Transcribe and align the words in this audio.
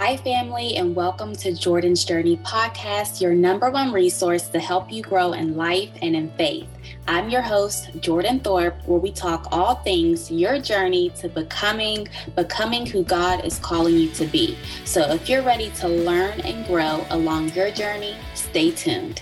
Hi, 0.00 0.16
family, 0.16 0.76
and 0.76 0.96
welcome 0.96 1.36
to 1.36 1.52
Jordan's 1.52 2.06
Journey 2.06 2.38
podcast, 2.38 3.20
your 3.20 3.34
number 3.34 3.70
one 3.70 3.92
resource 3.92 4.48
to 4.48 4.58
help 4.58 4.90
you 4.90 5.02
grow 5.02 5.34
in 5.34 5.56
life 5.56 5.90
and 6.00 6.16
in 6.16 6.30
faith. 6.38 6.66
I'm 7.06 7.28
your 7.28 7.42
host, 7.42 7.90
Jordan 8.00 8.40
Thorpe, 8.40 8.76
where 8.86 8.98
we 8.98 9.12
talk 9.12 9.48
all 9.52 9.74
things 9.74 10.30
your 10.30 10.58
journey 10.58 11.10
to 11.18 11.28
becoming 11.28 12.08
becoming 12.34 12.86
who 12.86 13.04
God 13.04 13.44
is 13.44 13.58
calling 13.58 13.94
you 13.94 14.08
to 14.12 14.24
be. 14.24 14.56
So 14.86 15.02
if 15.02 15.28
you're 15.28 15.42
ready 15.42 15.68
to 15.80 15.88
learn 15.88 16.40
and 16.40 16.66
grow 16.66 17.04
along 17.10 17.50
your 17.50 17.70
journey, 17.70 18.16
stay 18.32 18.70
tuned. 18.70 19.20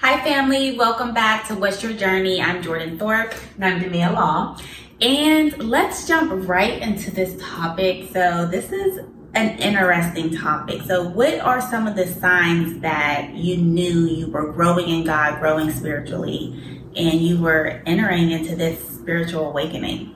Hi, 0.00 0.24
family. 0.24 0.78
Welcome 0.78 1.12
back 1.12 1.46
to 1.48 1.54
What's 1.54 1.82
Your 1.82 1.92
Journey. 1.92 2.40
I'm 2.40 2.62
Jordan 2.62 2.98
Thorpe. 2.98 3.34
And 3.56 3.64
I'm 3.66 3.82
Demia 3.82 4.10
Law. 4.10 4.58
And 5.00 5.56
let's 5.58 6.06
jump 6.06 6.48
right 6.48 6.80
into 6.80 7.10
this 7.10 7.36
topic. 7.42 8.10
So, 8.12 8.46
this 8.46 8.70
is 8.70 9.00
an 9.34 9.58
interesting 9.58 10.36
topic. 10.36 10.82
So, 10.82 11.08
what 11.08 11.40
are 11.40 11.60
some 11.60 11.86
of 11.86 11.96
the 11.96 12.06
signs 12.06 12.80
that 12.80 13.34
you 13.34 13.56
knew 13.56 14.06
you 14.06 14.28
were 14.28 14.52
growing 14.52 14.88
in 14.88 15.04
God, 15.04 15.40
growing 15.40 15.70
spiritually, 15.72 16.82
and 16.96 17.20
you 17.20 17.40
were 17.40 17.82
entering 17.86 18.30
into 18.30 18.54
this 18.54 18.80
spiritual 18.88 19.48
awakening? 19.48 20.14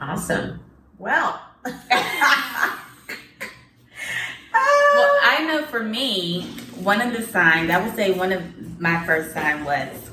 Awesome. 0.00 0.60
Well, 0.98 1.40
well, 1.64 1.74
I 4.52 5.44
know 5.48 5.64
for 5.66 5.82
me, 5.82 6.42
one 6.76 7.00
of 7.00 7.12
the 7.12 7.22
signs, 7.22 7.70
I 7.70 7.84
would 7.84 7.96
say 7.96 8.12
one 8.12 8.32
of 8.32 8.80
my 8.80 9.04
first 9.04 9.32
sign 9.34 9.64
was 9.64 10.11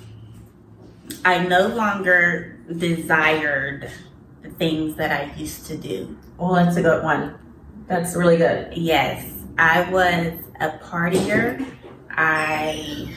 I 1.26 1.44
no 1.44 1.68
longer 1.68 2.58
desired 2.78 3.90
the 4.42 4.50
things 4.50 4.96
that 4.98 5.12
I 5.12 5.34
used 5.36 5.66
to 5.68 5.78
do. 5.78 6.18
Well, 6.38 6.54
that's 6.54 6.78
a 6.78 6.82
good 6.82 7.04
one. 7.04 7.38
That's 7.88 8.16
really 8.16 8.38
good. 8.38 8.78
Yes, 8.78 9.32
I 9.58 9.90
was 9.90 10.34
a 10.60 10.70
partier. 10.78 11.66
I, 12.12 13.08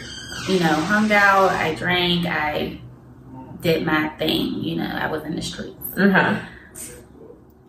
you 0.48 0.60
know, 0.60 0.74
hung 0.74 1.10
out, 1.12 1.50
I 1.50 1.74
drank, 1.74 2.26
I 2.26 2.80
did 3.60 3.84
my 3.84 4.08
thing, 4.10 4.62
you 4.62 4.76
know, 4.76 4.84
I 4.86 5.10
was 5.10 5.24
in 5.24 5.34
the 5.34 5.42
streets. 5.42 5.76
Uh-huh. 5.96 6.40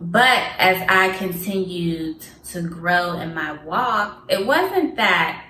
But 0.00 0.42
as 0.58 0.84
I 0.88 1.16
continued 1.16 2.24
to 2.50 2.62
grow 2.62 3.18
in 3.18 3.34
my 3.34 3.52
walk, 3.64 4.24
it 4.28 4.46
wasn't 4.46 4.96
that 4.96 5.43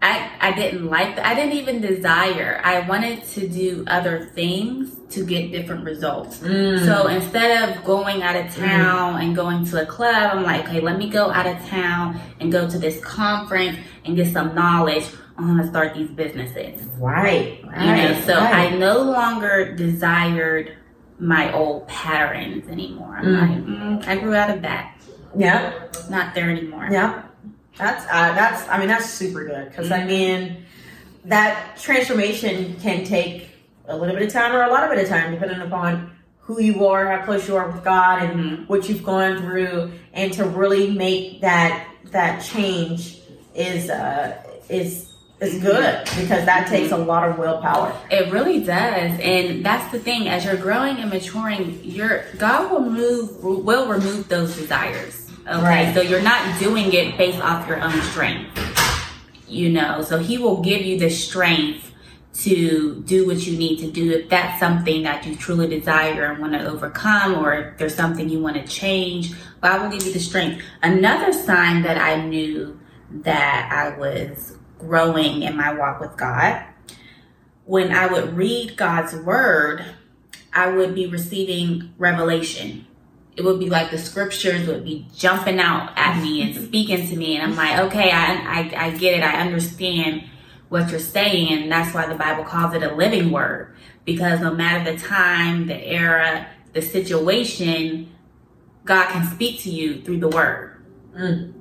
I, 0.00 0.30
I 0.40 0.52
didn't 0.52 0.86
like 0.86 1.16
that. 1.16 1.26
I 1.26 1.34
didn't 1.34 1.54
even 1.54 1.80
desire. 1.80 2.60
I 2.62 2.80
wanted 2.80 3.24
to 3.24 3.48
do 3.48 3.84
other 3.88 4.26
things 4.26 4.94
to 5.10 5.24
get 5.24 5.50
different 5.50 5.84
results. 5.84 6.38
Mm. 6.38 6.84
So 6.84 7.08
instead 7.08 7.68
of 7.68 7.84
going 7.84 8.22
out 8.22 8.36
of 8.36 8.54
town 8.54 9.14
mm. 9.14 9.24
and 9.24 9.34
going 9.34 9.64
to 9.66 9.82
a 9.82 9.86
club, 9.86 10.36
I'm 10.36 10.44
like, 10.44 10.68
okay, 10.68 10.80
let 10.80 10.98
me 10.98 11.08
go 11.08 11.30
out 11.30 11.46
of 11.46 11.58
town 11.66 12.20
and 12.38 12.52
go 12.52 12.68
to 12.68 12.78
this 12.78 13.02
conference 13.02 13.78
and 14.04 14.14
get 14.14 14.32
some 14.32 14.54
knowledge 14.54 15.04
on 15.36 15.56
how 15.56 15.62
to 15.62 15.68
start 15.68 15.94
these 15.94 16.10
businesses. 16.10 16.84
Right. 16.98 17.64
right 17.64 17.80
you 17.80 18.14
know, 18.14 18.20
so 18.24 18.34
right. 18.34 18.72
I 18.72 18.76
no 18.76 19.02
longer 19.02 19.74
desired 19.74 20.76
my 21.18 21.52
old 21.52 21.88
patterns 21.88 22.68
anymore. 22.68 23.16
I'm 23.16 23.24
mm. 23.24 23.40
like, 23.40 24.06
mm, 24.06 24.08
I 24.08 24.20
grew 24.20 24.34
out 24.34 24.50
of 24.50 24.62
that. 24.62 24.94
Yeah. 25.36 25.88
Not 26.08 26.34
there 26.34 26.50
anymore. 26.50 26.88
Yeah. 26.90 27.22
That's 27.78 28.04
uh, 28.06 28.34
that's 28.34 28.68
I 28.68 28.78
mean 28.78 28.88
that's 28.88 29.08
super 29.08 29.44
good 29.44 29.70
because 29.70 29.92
I 29.92 30.04
mean 30.04 30.64
that 31.24 31.78
transformation 31.78 32.78
can 32.80 33.04
take 33.04 33.50
a 33.86 33.96
little 33.96 34.14
bit 34.14 34.26
of 34.26 34.32
time 34.32 34.54
or 34.54 34.62
a 34.62 34.68
lot 34.68 34.84
of 34.84 34.90
bit 34.90 35.02
of 35.02 35.08
time 35.08 35.32
depending 35.32 35.60
upon 35.60 36.10
who 36.40 36.60
you 36.60 36.86
are, 36.86 37.06
how 37.14 37.24
close 37.24 37.46
you 37.46 37.56
are 37.56 37.70
with 37.70 37.84
God, 37.84 38.22
and 38.22 38.40
mm-hmm. 38.40 38.64
what 38.64 38.88
you've 38.88 39.04
gone 39.04 39.38
through, 39.38 39.92
and 40.14 40.32
to 40.32 40.44
really 40.44 40.90
make 40.90 41.42
that 41.42 41.86
that 42.06 42.42
change 42.42 43.20
is 43.54 43.90
uh, 43.90 44.42
is 44.68 45.12
is 45.40 45.62
good 45.62 46.04
because 46.04 46.44
that 46.46 46.64
mm-hmm. 46.64 46.74
takes 46.74 46.90
a 46.90 46.96
lot 46.96 47.28
of 47.28 47.38
willpower. 47.38 47.94
It 48.10 48.32
really 48.32 48.60
does, 48.60 49.20
and 49.20 49.64
that's 49.64 49.92
the 49.92 50.00
thing. 50.00 50.26
As 50.26 50.44
you're 50.44 50.56
growing 50.56 50.96
and 50.96 51.10
maturing, 51.10 51.84
your 51.84 52.24
God 52.38 52.72
will 52.72 52.90
move 52.90 53.44
will 53.44 53.86
remove 53.86 54.28
those 54.28 54.56
desires 54.56 55.27
Okay. 55.48 55.62
Right. 55.62 55.94
So 55.94 56.02
you're 56.02 56.20
not 56.20 56.58
doing 56.58 56.92
it 56.92 57.16
based 57.16 57.40
off 57.40 57.66
your 57.66 57.80
own 57.80 57.98
strength. 58.02 58.60
You 59.48 59.70
know, 59.70 60.02
so 60.02 60.18
he 60.18 60.36
will 60.36 60.60
give 60.60 60.82
you 60.82 60.98
the 60.98 61.08
strength 61.08 61.90
to 62.34 63.02
do 63.06 63.26
what 63.26 63.46
you 63.46 63.56
need 63.56 63.78
to 63.78 63.90
do 63.90 64.12
if 64.12 64.28
that's 64.28 64.60
something 64.60 65.02
that 65.04 65.26
you 65.26 65.34
truly 65.34 65.66
desire 65.66 66.30
and 66.30 66.40
want 66.40 66.52
to 66.52 66.68
overcome 66.68 67.34
or 67.34 67.54
if 67.54 67.78
there's 67.78 67.94
something 67.94 68.28
you 68.28 68.40
want 68.40 68.56
to 68.56 68.66
change. 68.66 69.32
God 69.62 69.82
will 69.82 69.90
give 69.90 70.06
you 70.06 70.12
the 70.12 70.20
strength. 70.20 70.62
Another 70.82 71.32
sign 71.32 71.82
that 71.82 71.96
I 71.96 72.22
knew 72.26 72.78
that 73.10 73.70
I 73.72 73.98
was 73.98 74.58
growing 74.78 75.42
in 75.42 75.56
my 75.56 75.72
walk 75.72 75.98
with 75.98 76.16
God, 76.18 76.62
when 77.64 77.90
I 77.90 78.06
would 78.06 78.36
read 78.36 78.76
God's 78.76 79.14
word, 79.16 79.84
I 80.52 80.68
would 80.68 80.94
be 80.94 81.06
receiving 81.06 81.94
revelation 81.96 82.86
it 83.38 83.44
would 83.44 83.60
be 83.60 83.70
like 83.70 83.92
the 83.92 83.98
scriptures 83.98 84.66
would 84.66 84.84
be 84.84 85.06
jumping 85.14 85.60
out 85.60 85.92
at 85.96 86.20
me 86.20 86.42
and 86.42 86.66
speaking 86.66 87.06
to 87.06 87.16
me. 87.16 87.36
And 87.36 87.44
i'm 87.44 87.56
like 87.56 87.78
okay 87.86 88.10
I, 88.10 88.34
I, 88.34 88.86
I 88.86 88.90
get 88.90 89.14
it. 89.14 89.22
I 89.22 89.40
understand 89.40 90.24
what 90.68 90.90
you're 90.90 90.98
saying. 90.98 91.62
And 91.62 91.72
that's 91.72 91.94
why 91.94 92.06
the 92.06 92.16
bible 92.16 92.44
calls 92.44 92.74
it 92.74 92.82
a 92.82 92.94
living 92.94 93.30
word. 93.30 93.76
Because 94.04 94.40
no 94.40 94.52
matter 94.52 94.92
the 94.92 94.98
time 94.98 95.68
the 95.68 95.80
era 95.86 96.48
the 96.72 96.82
situation 96.82 98.12
god 98.84 99.08
can 99.10 99.24
speak 99.32 99.60
to 99.60 99.70
you 99.70 100.02
through 100.02 100.18
the 100.18 100.28
word. 100.28 100.82
Mm. 101.16 101.54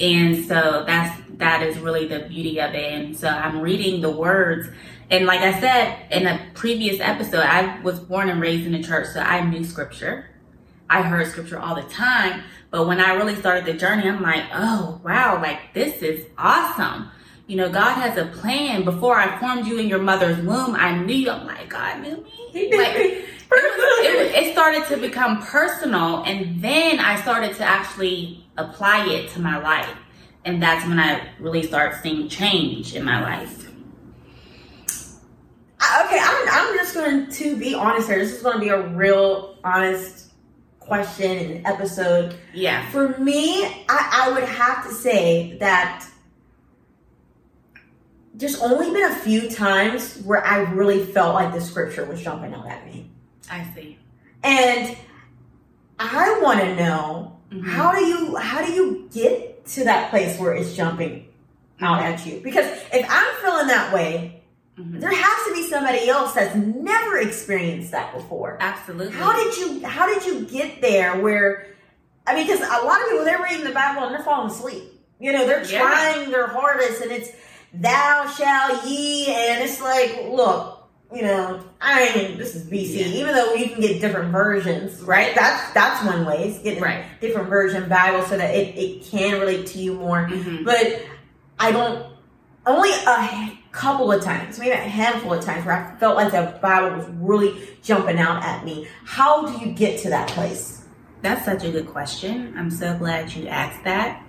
and 0.00 0.44
so 0.44 0.84
that's 0.86 1.20
that 1.36 1.62
is 1.62 1.78
really 1.78 2.06
the 2.06 2.20
beauty 2.20 2.60
of 2.60 2.74
it. 2.74 2.92
And 2.92 3.16
so 3.16 3.28
i'm 3.28 3.60
reading 3.60 4.00
the 4.00 4.10
words. 4.10 4.68
And 5.08 5.24
like 5.26 5.40
i 5.40 5.60
said 5.60 6.10
in 6.10 6.26
a 6.26 6.50
previous 6.54 6.98
episode 7.00 7.44
i 7.44 7.80
was 7.82 8.00
born 8.00 8.28
and 8.28 8.40
raised 8.40 8.66
in 8.66 8.72
the 8.72 8.82
church 8.82 9.06
so 9.08 9.20
i 9.20 9.40
knew 9.44 9.62
scripture 9.62 10.31
I 10.92 11.00
heard 11.00 11.26
scripture 11.26 11.58
all 11.58 11.74
the 11.74 11.88
time. 11.88 12.42
But 12.70 12.86
when 12.86 13.00
I 13.00 13.14
really 13.14 13.34
started 13.34 13.64
the 13.64 13.72
journey, 13.72 14.06
I'm 14.08 14.20
like, 14.20 14.44
oh, 14.52 15.00
wow, 15.02 15.40
like 15.40 15.72
this 15.72 16.02
is 16.02 16.26
awesome. 16.36 17.08
You 17.46 17.56
know, 17.56 17.70
God 17.70 17.94
has 17.94 18.18
a 18.18 18.26
plan. 18.26 18.84
Before 18.84 19.18
I 19.18 19.38
formed 19.40 19.66
you 19.66 19.78
in 19.78 19.88
your 19.88 20.00
mother's 20.00 20.36
womb, 20.38 20.76
I 20.76 20.96
knew 20.96 21.14
you. 21.14 21.30
I'm 21.30 21.46
like, 21.46 21.70
God 21.70 22.02
knew 22.02 22.16
me. 22.16 22.70
Like, 23.52 23.58
it, 24.04 24.34
it, 24.34 24.44
it 24.44 24.52
started 24.52 24.86
to 24.86 24.96
become 24.96 25.42
personal. 25.42 26.22
And 26.24 26.62
then 26.62 27.00
I 27.00 27.20
started 27.20 27.54
to 27.56 27.64
actually 27.64 28.46
apply 28.56 29.06
it 29.08 29.28
to 29.30 29.40
my 29.40 29.58
life. 29.58 29.94
And 30.44 30.62
that's 30.62 30.86
when 30.86 30.98
I 30.98 31.28
really 31.38 31.62
started 31.62 32.00
seeing 32.02 32.28
change 32.28 32.94
in 32.94 33.04
my 33.04 33.20
life. 33.22 33.68
Okay, 36.04 36.18
I'm, 36.18 36.48
I'm 36.48 36.76
just 36.76 36.94
going 36.94 37.30
to 37.30 37.56
be 37.56 37.74
honest 37.74 38.08
here. 38.08 38.18
This 38.18 38.36
is 38.36 38.42
going 38.42 38.54
to 38.54 38.60
be 38.60 38.68
a 38.68 38.86
real 38.88 39.58
honest 39.64 40.21
question 40.92 41.38
and 41.38 41.66
episode. 41.66 42.34
Yeah. 42.52 42.86
For 42.90 43.16
me, 43.16 43.64
I, 43.88 44.26
I 44.28 44.32
would 44.34 44.44
have 44.44 44.86
to 44.86 44.92
say 44.92 45.56
that 45.56 46.06
there's 48.34 48.60
only 48.60 48.90
been 48.90 49.10
a 49.10 49.14
few 49.14 49.48
times 49.48 50.18
where 50.18 50.44
I 50.44 50.70
really 50.72 51.02
felt 51.02 51.34
like 51.34 51.54
the 51.54 51.62
scripture 51.62 52.04
was 52.04 52.20
jumping 52.20 52.52
out 52.52 52.68
at 52.68 52.84
me. 52.84 53.10
I 53.50 53.66
see. 53.74 53.98
And 54.42 54.94
I 55.98 56.38
want 56.42 56.60
to 56.60 56.76
know 56.76 57.38
mm-hmm. 57.50 57.66
how 57.66 57.92
do 57.92 58.04
you 58.04 58.36
how 58.36 58.62
do 58.62 58.70
you 58.70 59.08
get 59.14 59.64
to 59.68 59.84
that 59.84 60.10
place 60.10 60.38
where 60.38 60.52
it's 60.52 60.76
jumping 60.76 61.26
out 61.80 62.02
mm-hmm. 62.02 62.12
at 62.12 62.26
you? 62.26 62.40
Because 62.44 62.66
if 62.92 63.06
I'm 63.08 63.34
feeling 63.40 63.68
that 63.68 63.94
way, 63.94 64.41
Mm-hmm. 64.78 65.00
There 65.00 65.12
has 65.12 65.46
to 65.48 65.52
be 65.54 65.68
somebody 65.68 66.08
else 66.08 66.32
that's 66.34 66.54
never 66.54 67.18
experienced 67.18 67.90
that 67.92 68.14
before. 68.14 68.56
Absolutely. 68.58 69.12
How 69.12 69.32
did 69.34 69.56
you 69.56 69.86
how 69.86 70.06
did 70.06 70.24
you 70.24 70.46
get 70.46 70.80
there 70.80 71.20
where 71.20 71.66
I 72.26 72.34
mean 72.34 72.46
because 72.46 72.60
a 72.60 72.86
lot 72.86 73.02
of 73.02 73.08
people 73.08 73.24
they're 73.24 73.42
reading 73.42 73.64
the 73.64 73.72
Bible 73.72 74.04
and 74.04 74.14
they're 74.14 74.24
falling 74.24 74.50
asleep. 74.50 74.84
You 75.20 75.32
know, 75.32 75.46
they're 75.46 75.64
yeah. 75.64 75.80
trying 75.80 76.30
their 76.30 76.46
hardest 76.46 77.02
and 77.02 77.12
it's 77.12 77.30
thou 77.74 78.26
shall 78.36 78.88
ye 78.88 79.26
and 79.26 79.62
it's 79.62 79.80
like, 79.80 80.30
look, 80.30 80.88
you 81.14 81.22
know, 81.22 81.62
I 81.80 82.14
mean, 82.16 82.38
this 82.38 82.54
is 82.54 82.66
BC. 82.66 82.94
Yeah. 82.94 83.06
Even 83.20 83.34
though 83.34 83.52
you 83.52 83.68
can 83.68 83.82
get 83.82 84.00
different 84.00 84.32
versions, 84.32 85.02
right? 85.02 85.34
That's 85.34 85.72
that's 85.74 86.02
one 86.06 86.24
way. 86.24 86.48
It's 86.48 86.62
getting 86.62 86.82
right. 86.82 87.04
different 87.20 87.50
version 87.50 87.88
Bible 87.90 88.22
so 88.22 88.38
that 88.38 88.54
it, 88.54 88.76
it 88.78 89.04
can 89.04 89.38
relate 89.38 89.66
to 89.68 89.78
you 89.78 89.94
more. 89.94 90.26
Mm-hmm. 90.26 90.64
But 90.64 91.02
I 91.58 91.72
don't 91.72 92.10
only 92.64 92.90
a 92.90 93.58
couple 93.72 94.12
of 94.12 94.22
times, 94.22 94.58
maybe 94.58 94.70
a 94.70 94.76
handful 94.76 95.32
of 95.32 95.44
times 95.44 95.64
where 95.64 95.74
I 95.74 95.98
felt 95.98 96.16
like 96.16 96.30
the 96.32 96.58
Bible 96.60 96.96
was 96.96 97.08
really 97.14 97.70
jumping 97.82 98.18
out 98.18 98.42
at 98.44 98.64
me. 98.64 98.86
How 99.04 99.46
do 99.46 99.64
you 99.64 99.72
get 99.72 99.98
to 100.02 100.10
that 100.10 100.28
place? 100.28 100.84
That's 101.22 101.44
such 101.44 101.64
a 101.64 101.70
good 101.70 101.88
question. 101.88 102.54
I'm 102.56 102.70
so 102.70 102.96
glad 102.98 103.32
you 103.32 103.48
asked 103.48 103.82
that. 103.84 104.22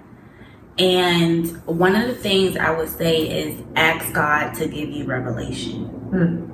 And 0.80 1.63
one 1.66 1.95
of 1.95 2.07
the 2.07 2.16
things 2.16 2.57
I 2.57 2.72
would 2.72 2.90
say 2.90 3.28
is 3.28 3.62
ask 3.75 4.13
God 4.13 4.54
to 4.56 4.68
give 4.68 4.90
you 4.90 5.06
revelation. 5.06 5.86
Hmm. 5.86 6.50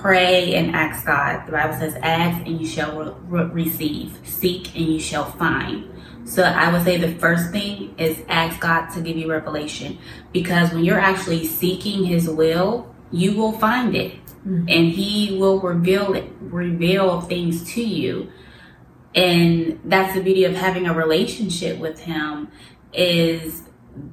pray 0.00 0.54
and 0.54 0.74
ask 0.74 1.06
God. 1.06 1.46
The 1.46 1.52
Bible 1.52 1.74
says, 1.78 1.94
ask 2.02 2.46
and 2.46 2.60
you 2.60 2.66
shall 2.66 3.14
re- 3.26 3.44
receive, 3.44 4.18
seek 4.24 4.74
and 4.76 4.86
you 4.86 5.00
shall 5.00 5.30
find. 5.32 5.90
So 6.24 6.42
I 6.42 6.72
would 6.72 6.84
say 6.84 6.96
the 6.96 7.14
first 7.18 7.50
thing 7.50 7.94
is 7.98 8.22
ask 8.28 8.60
God 8.60 8.88
to 8.90 9.00
give 9.00 9.16
you 9.16 9.30
revelation 9.30 9.98
because 10.32 10.72
when 10.72 10.84
you're 10.84 10.98
actually 10.98 11.46
seeking 11.46 12.04
his 12.04 12.28
will, 12.28 12.94
you 13.10 13.36
will 13.36 13.52
find 13.52 13.94
it 13.94 14.14
mm-hmm. 14.46 14.66
and 14.68 14.90
he 14.90 15.36
will 15.38 15.60
reveal 15.60 16.14
it, 16.14 16.30
reveal 16.40 17.20
things 17.20 17.72
to 17.74 17.82
you. 17.82 18.30
And 19.14 19.80
that's 19.84 20.14
the 20.14 20.22
beauty 20.22 20.44
of 20.44 20.54
having 20.54 20.86
a 20.86 20.94
relationship 20.94 21.78
with 21.78 22.00
him 22.00 22.50
is 22.92 23.62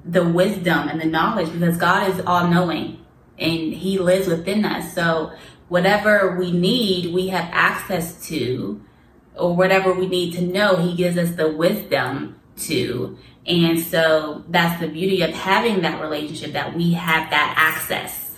the 0.06 0.24
wisdom 0.24 0.90
and 0.90 1.02
the 1.02 1.06
knowledge 1.06 1.52
because 1.52 1.78
God 1.78 2.12
is 2.12 2.24
all 2.26 2.48
knowing 2.48 3.04
and 3.40 3.74
he 3.74 3.98
lives 3.98 4.28
within 4.28 4.66
us. 4.66 4.94
So 4.94 5.32
whatever 5.70 6.38
we 6.38 6.52
need, 6.52 7.14
we 7.14 7.30
have 7.30 7.48
access 7.52 8.28
to 8.28 8.84
or 9.36 9.56
whatever 9.56 9.94
we 9.94 10.08
need 10.08 10.34
to 10.34 10.42
know, 10.42 10.76
he 10.78 10.96
gives 10.96 11.18
us 11.18 11.32
the 11.32 11.50
wisdom 11.50 12.40
to. 12.58 13.18
And 13.46 13.80
so 13.80 14.44
that's 14.50 14.80
the 14.80 14.88
beauty 14.88 15.22
of 15.22 15.32
having 15.32 15.82
that 15.82 16.02
relationship 16.02 16.54
that 16.54 16.76
we 16.76 16.94
have 16.94 17.30
that 17.32 17.54
access 17.58 18.36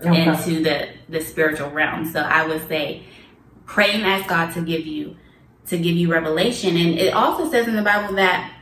okay. 0.00 0.28
into 0.28 0.62
the, 0.62 0.88
the 1.08 1.20
spiritual 1.20 1.70
realm. 1.70 2.10
So 2.10 2.20
I 2.20 2.46
would 2.46 2.66
say 2.68 3.04
pray 3.66 3.92
and 3.92 4.04
ask 4.04 4.28
God 4.28 4.52
to 4.54 4.62
give 4.62 4.86
you 4.86 5.16
to 5.66 5.76
give 5.76 5.96
you 5.96 6.10
revelation. 6.12 6.76
And 6.76 6.96
it 6.96 7.12
also 7.12 7.50
says 7.50 7.66
in 7.66 7.74
the 7.74 7.82
Bible 7.82 8.14
that 8.14 8.52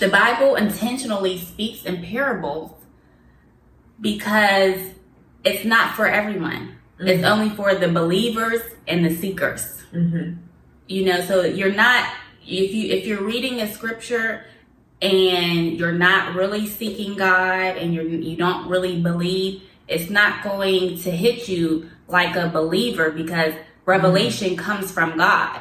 the 0.00 0.08
Bible 0.08 0.56
intentionally 0.56 1.38
speaks 1.38 1.84
in 1.84 2.02
parables 2.02 2.72
because 4.00 4.80
it's 5.44 5.64
not 5.64 5.94
for 5.94 6.08
everyone. 6.08 6.76
Mm-hmm. 6.98 7.06
It's 7.06 7.22
only 7.22 7.50
for 7.50 7.76
the 7.76 7.86
believers 7.86 8.60
and 8.88 9.04
the 9.04 9.14
seekers. 9.14 9.84
Mm-hmm 9.92 10.45
you 10.86 11.04
know 11.04 11.20
so 11.20 11.42
you're 11.42 11.72
not 11.72 12.08
if 12.46 12.72
you 12.74 12.92
if 12.92 13.06
you're 13.06 13.24
reading 13.24 13.60
a 13.60 13.72
scripture 13.72 14.44
and 15.02 15.78
you're 15.78 15.92
not 15.92 16.34
really 16.34 16.66
seeking 16.66 17.16
god 17.16 17.76
and 17.76 17.94
you're 17.94 18.04
you 18.04 18.36
don't 18.36 18.68
really 18.68 19.00
believe 19.00 19.62
it's 19.88 20.10
not 20.10 20.42
going 20.42 20.98
to 20.98 21.10
hit 21.10 21.48
you 21.48 21.88
like 22.08 22.36
a 22.36 22.48
believer 22.48 23.10
because 23.10 23.52
revelation 23.84 24.50
mm-hmm. 24.50 24.60
comes 24.60 24.90
from 24.90 25.16
god 25.16 25.60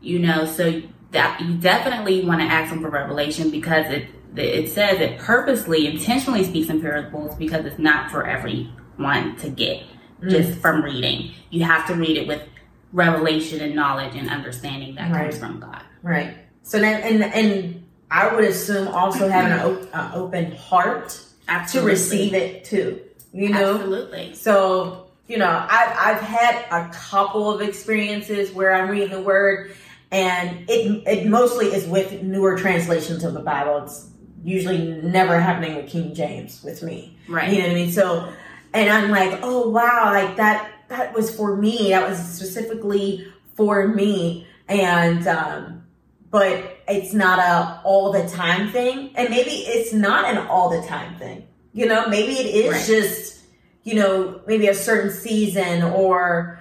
you 0.00 0.18
know 0.18 0.44
so 0.44 0.80
that 1.10 1.40
you 1.40 1.54
definitely 1.56 2.24
want 2.24 2.40
to 2.40 2.46
ask 2.46 2.72
him 2.72 2.80
for 2.80 2.90
revelation 2.90 3.50
because 3.50 3.86
it 3.90 4.06
it 4.36 4.68
says 4.68 5.00
it 5.00 5.18
purposely 5.18 5.88
intentionally 5.88 6.44
speaks 6.44 6.68
in 6.68 6.80
parables 6.80 7.34
because 7.34 7.64
it's 7.64 7.80
not 7.80 8.10
for 8.10 8.26
everyone 8.26 9.34
to 9.36 9.50
get 9.50 9.80
mm-hmm. 9.80 10.28
just 10.28 10.58
from 10.60 10.82
reading 10.82 11.32
you 11.50 11.64
have 11.64 11.86
to 11.86 11.94
read 11.94 12.16
it 12.16 12.28
with 12.28 12.42
revelation 12.92 13.60
and 13.60 13.74
knowledge 13.74 14.14
and 14.16 14.28
understanding 14.28 14.94
that 14.96 15.12
right. 15.12 15.30
comes 15.30 15.38
from 15.38 15.60
God. 15.60 15.82
Right. 16.02 16.36
So 16.62 16.78
then, 16.78 17.02
and 17.02 17.24
and 17.24 17.86
I 18.10 18.34
would 18.34 18.44
assume 18.44 18.88
also 18.88 19.28
having 19.28 19.52
an, 19.52 19.60
op- 19.60 19.94
an 19.94 20.10
open 20.14 20.52
heart 20.52 21.20
Absolutely. 21.48 21.90
to 21.90 21.94
receive 21.94 22.34
it 22.34 22.64
too. 22.64 23.00
You 23.32 23.50
know. 23.50 23.76
Absolutely. 23.76 24.34
So 24.34 25.06
you 25.30 25.38
know, 25.38 25.66
I've 25.70 25.96
I've 25.96 26.20
had 26.20 26.64
a 26.72 26.92
couple 26.92 27.52
of 27.52 27.60
experiences 27.60 28.52
where 28.52 28.74
I'm 28.74 28.90
reading 28.90 29.10
the 29.10 29.22
Word, 29.22 29.76
and 30.10 30.68
it 30.68 31.06
it 31.06 31.26
mostly 31.28 31.66
is 31.66 31.86
with 31.86 32.22
newer 32.22 32.58
translations 32.58 33.22
of 33.22 33.34
the 33.34 33.40
Bible. 33.40 33.84
It's 33.84 34.08
usually 34.42 34.78
never 35.02 35.38
happening 35.38 35.76
with 35.76 35.88
King 35.88 36.14
James 36.14 36.62
with 36.64 36.82
me. 36.82 37.16
Right. 37.28 37.52
You 37.52 37.58
know 37.58 37.68
what 37.68 37.70
I 37.70 37.74
mean? 37.74 37.92
So, 37.92 38.32
and 38.72 38.90
I'm 38.90 39.10
like, 39.10 39.38
oh 39.42 39.68
wow, 39.68 40.12
like 40.12 40.36
that 40.36 40.72
that 40.90 41.14
was 41.14 41.34
for 41.34 41.56
me. 41.56 41.90
That 41.90 42.08
was 42.08 42.18
specifically 42.18 43.26
for 43.56 43.88
me. 43.88 44.46
And, 44.68 45.26
um, 45.26 45.84
but 46.30 46.78
it's 46.86 47.14
not 47.14 47.38
a 47.38 47.80
all 47.84 48.12
the 48.12 48.28
time 48.28 48.70
thing. 48.70 49.12
And 49.16 49.30
maybe 49.30 49.50
it's 49.50 49.92
not 49.92 50.24
an 50.26 50.46
all 50.46 50.68
the 50.68 50.86
time 50.86 51.16
thing. 51.18 51.46
You 51.72 51.86
know, 51.86 52.08
maybe 52.08 52.32
it 52.32 52.46
is 52.46 52.72
right. 52.72 52.86
just, 52.86 53.40
you 53.84 53.94
know, 53.94 54.40
maybe 54.46 54.66
a 54.66 54.74
certain 54.74 55.10
season 55.10 55.82
or, 55.82 56.60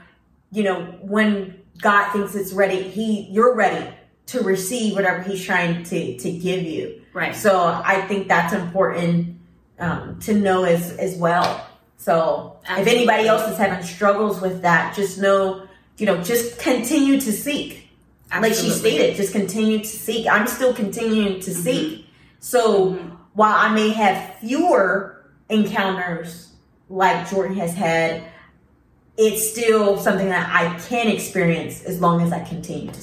you 0.52 0.64
know, 0.64 0.86
when 1.02 1.62
God 1.80 2.12
thinks 2.12 2.36
it's 2.36 2.54
ready, 2.54 2.84
he, 2.84 3.28
you're 3.32 3.56
ready 3.56 3.94
to 4.28 4.42
receive 4.42 4.94
whatever 4.96 5.22
he's 5.24 5.44
trying 5.44 5.84
to, 5.84 6.18
to 6.18 6.32
give 6.32 6.64
you. 6.64 7.02
Right. 7.14 7.36
So 7.36 7.82
I 7.84 8.02
think 8.02 8.28
that's 8.28 8.54
important, 8.54 9.40
um, 9.80 10.20
to 10.22 10.34
know 10.34 10.64
as, 10.64 10.92
as 10.98 11.16
well. 11.16 11.66
So 12.00 12.58
Absolutely. 12.66 12.82
if 12.82 12.98
anybody 12.98 13.28
else 13.28 13.52
is 13.52 13.58
having 13.58 13.86
struggles 13.86 14.42
with 14.42 14.62
that, 14.62 14.96
just 14.96 15.20
know, 15.20 15.68
you 15.98 16.06
know, 16.06 16.24
just 16.24 16.58
continue 16.58 17.20
to 17.20 17.32
seek. 17.32 17.90
Absolutely. 18.32 18.50
Like 18.50 18.58
she 18.58 18.80
stated, 18.80 19.16
just 19.18 19.34
continue 19.34 19.80
to 19.80 19.86
seek. 19.86 20.26
I'm 20.26 20.48
still 20.48 20.74
continuing 20.74 21.42
to 21.42 21.52
mm-hmm. 21.52 21.62
seek. 21.62 22.08
So 22.40 22.92
mm-hmm. 22.92 23.16
while 23.34 23.54
I 23.54 23.74
may 23.74 23.90
have 23.90 24.36
fewer 24.36 25.26
encounters 25.50 26.54
like 26.90 27.30
Jordan 27.30 27.58
has 27.58 27.76
had, 27.76 28.24
it's 29.18 29.52
still 29.52 29.98
something 29.98 30.30
that 30.30 30.50
I 30.56 30.80
can 30.80 31.10
experience 31.10 31.84
as 31.84 32.00
long 32.00 32.22
as 32.22 32.32
I 32.32 32.40
continue 32.46 32.92
to 32.92 33.02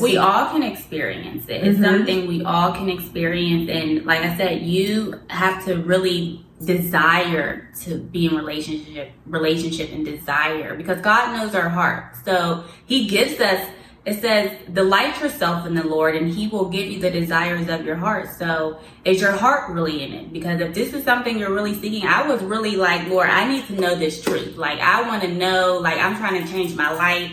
we 0.00 0.16
all 0.16 0.50
can 0.50 0.62
experience 0.62 1.44
it. 1.48 1.64
It's 1.64 1.78
mm-hmm. 1.78 1.84
something 1.84 2.26
we 2.26 2.42
all 2.44 2.72
can 2.72 2.88
experience. 2.88 3.70
And 3.70 4.04
like 4.04 4.20
I 4.20 4.36
said, 4.36 4.62
you 4.62 5.20
have 5.30 5.64
to 5.66 5.76
really 5.76 6.43
desire 6.62 7.68
to 7.82 7.98
be 7.98 8.26
in 8.26 8.36
relationship, 8.36 9.12
relationship 9.26 9.90
and 9.92 10.04
desire 10.04 10.76
because 10.76 11.00
God 11.00 11.36
knows 11.36 11.54
our 11.54 11.68
heart. 11.68 12.14
So 12.24 12.64
he 12.86 13.06
gives 13.06 13.40
us, 13.40 13.68
it 14.04 14.20
says, 14.20 14.52
delight 14.72 15.20
yourself 15.20 15.66
in 15.66 15.74
the 15.74 15.82
Lord 15.82 16.14
and 16.14 16.28
he 16.28 16.46
will 16.46 16.68
give 16.68 16.86
you 16.86 17.00
the 17.00 17.10
desires 17.10 17.68
of 17.68 17.84
your 17.84 17.96
heart. 17.96 18.28
So 18.38 18.78
is 19.04 19.20
your 19.20 19.32
heart 19.32 19.70
really 19.70 20.02
in 20.02 20.12
it? 20.12 20.32
Because 20.32 20.60
if 20.60 20.74
this 20.74 20.94
is 20.94 21.04
something 21.04 21.38
you're 21.38 21.52
really 21.52 21.74
seeking, 21.74 22.06
I 22.06 22.26
was 22.26 22.42
really 22.42 22.76
like, 22.76 23.08
Lord, 23.08 23.28
I 23.28 23.48
need 23.48 23.66
to 23.66 23.80
know 23.80 23.94
this 23.94 24.22
truth. 24.22 24.56
Like 24.56 24.78
I 24.78 25.02
want 25.08 25.22
to 25.22 25.28
know, 25.28 25.78
like 25.78 25.98
I'm 25.98 26.16
trying 26.16 26.42
to 26.42 26.50
change 26.50 26.74
my 26.76 26.92
life 26.92 27.32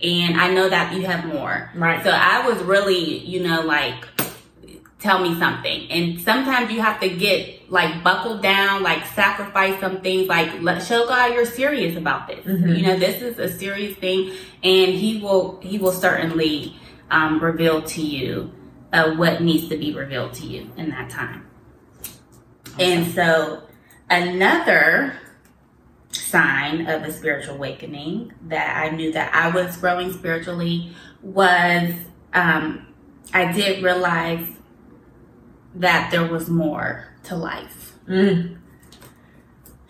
and 0.00 0.40
I 0.40 0.52
know 0.52 0.68
that 0.68 0.92
you 0.94 1.06
have 1.06 1.24
more. 1.24 1.70
Right. 1.74 2.04
So 2.04 2.10
I 2.10 2.46
was 2.46 2.62
really, 2.62 3.18
you 3.18 3.40
know, 3.40 3.62
like, 3.62 4.04
tell 4.98 5.20
me 5.20 5.38
something. 5.38 5.90
And 5.90 6.20
sometimes 6.20 6.72
you 6.72 6.80
have 6.80 7.00
to 7.00 7.08
get 7.08 7.70
like 7.70 8.02
buckled 8.02 8.42
down, 8.42 8.82
like 8.82 9.06
sacrifice 9.06 9.78
some 9.80 10.00
things, 10.00 10.28
like 10.28 10.60
let 10.60 10.82
show 10.82 11.06
God 11.06 11.34
you're 11.34 11.44
serious 11.44 11.96
about 11.96 12.26
this. 12.26 12.44
Mm-hmm. 12.44 12.68
You 12.74 12.82
know, 12.86 12.96
this 12.96 13.22
is 13.22 13.38
a 13.38 13.48
serious 13.56 13.96
thing, 13.98 14.32
and 14.62 14.92
He 14.92 15.20
will 15.20 15.60
He 15.60 15.78
will 15.78 15.92
certainly 15.92 16.76
um, 17.10 17.40
reveal 17.40 17.82
to 17.82 18.02
you 18.02 18.52
uh, 18.92 19.14
what 19.14 19.42
needs 19.42 19.68
to 19.68 19.76
be 19.76 19.94
revealed 19.94 20.34
to 20.34 20.46
you 20.46 20.70
in 20.76 20.90
that 20.90 21.10
time. 21.10 21.46
Awesome. 22.00 22.80
And 22.80 23.14
so 23.14 23.62
another 24.10 25.18
sign 26.10 26.86
of 26.86 27.02
a 27.02 27.12
spiritual 27.12 27.54
awakening 27.54 28.32
that 28.48 28.76
I 28.82 28.94
knew 28.94 29.12
that 29.12 29.34
I 29.34 29.50
was 29.50 29.76
growing 29.76 30.12
spiritually 30.12 30.92
was 31.22 31.92
um, 32.32 32.86
I 33.32 33.52
did 33.52 33.82
realize 33.82 34.46
that 35.78 36.10
there 36.10 36.26
was 36.26 36.48
more 36.48 37.06
to 37.24 37.36
life. 37.36 37.94
Mm. 38.08 38.58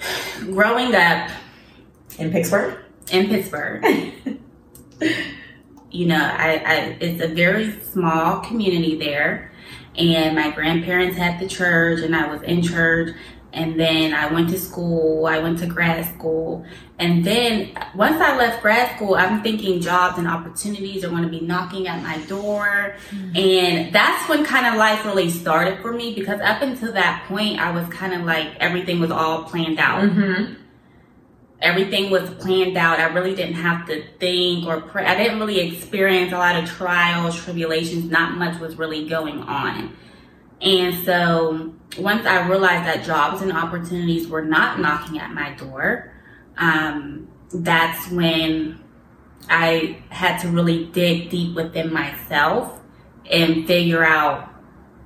Growing 0.52 0.94
up 0.94 1.30
in 2.18 2.30
Pittsburgh, 2.30 2.78
in 3.10 3.28
Pittsburgh, 3.28 3.84
you 5.90 6.06
know, 6.06 6.22
I, 6.22 6.62
I 6.64 6.74
it's 7.00 7.22
a 7.22 7.28
very 7.28 7.80
small 7.82 8.40
community 8.40 8.98
there, 8.98 9.52
and 9.98 10.36
my 10.36 10.50
grandparents 10.50 11.16
had 11.16 11.40
the 11.40 11.48
church, 11.48 12.00
and 12.00 12.14
I 12.14 12.32
was 12.32 12.42
in 12.42 12.62
church, 12.62 13.14
and 13.52 13.78
then 13.78 14.12
I 14.12 14.32
went 14.32 14.50
to 14.50 14.58
school, 14.58 15.26
I 15.26 15.38
went 15.38 15.58
to 15.60 15.66
grad 15.66 16.04
school. 16.14 16.64
And 16.98 17.24
then 17.24 17.70
once 17.94 18.20
I 18.20 18.36
left 18.36 18.60
grad 18.60 18.94
school, 18.96 19.14
I'm 19.14 19.42
thinking 19.42 19.80
jobs 19.80 20.18
and 20.18 20.28
opportunities 20.28 21.04
are 21.04 21.08
going 21.08 21.22
to 21.22 21.28
be 21.28 21.40
knocking 21.40 21.86
at 21.88 22.02
my 22.02 22.18
door. 22.26 22.96
Mm-hmm. 23.10 23.36
And 23.36 23.94
that's 23.94 24.28
when 24.28 24.44
kind 24.44 24.66
of 24.66 24.74
life 24.74 25.04
really 25.04 25.30
started 25.30 25.80
for 25.80 25.92
me 25.92 26.14
because 26.14 26.40
up 26.40 26.60
until 26.60 26.92
that 26.92 27.24
point, 27.28 27.58
I 27.58 27.70
was 27.70 27.88
kind 27.88 28.14
of 28.14 28.22
like 28.22 28.48
everything 28.58 29.00
was 29.00 29.10
all 29.10 29.44
planned 29.44 29.78
out. 29.78 30.02
Mm-hmm. 30.02 30.54
Everything 31.60 32.10
was 32.10 32.30
planned 32.30 32.76
out. 32.76 33.00
I 33.00 33.06
really 33.06 33.34
didn't 33.34 33.56
have 33.56 33.86
to 33.88 34.04
think 34.18 34.66
or 34.66 34.80
pray. 34.80 35.04
I 35.04 35.16
didn't 35.16 35.40
really 35.40 35.58
experience 35.60 36.32
a 36.32 36.38
lot 36.38 36.56
of 36.56 36.68
trials, 36.68 37.42
tribulations. 37.42 38.04
Not 38.04 38.36
much 38.36 38.60
was 38.60 38.76
really 38.76 39.08
going 39.08 39.40
on. 39.40 39.96
And 40.60 41.04
so 41.04 41.74
once 41.98 42.26
I 42.26 42.46
realized 42.48 42.84
that 42.84 43.04
jobs 43.04 43.42
and 43.42 43.52
opportunities 43.52 44.28
were 44.28 44.44
not 44.44 44.78
knocking 44.78 45.18
at 45.18 45.32
my 45.32 45.54
door, 45.54 46.12
um, 46.56 47.28
that's 47.52 48.10
when 48.10 48.80
I 49.48 50.02
had 50.10 50.38
to 50.42 50.48
really 50.48 50.86
dig 50.86 51.30
deep 51.30 51.56
within 51.56 51.92
myself 51.92 52.80
and 53.30 53.66
figure 53.66 54.04
out 54.04 54.48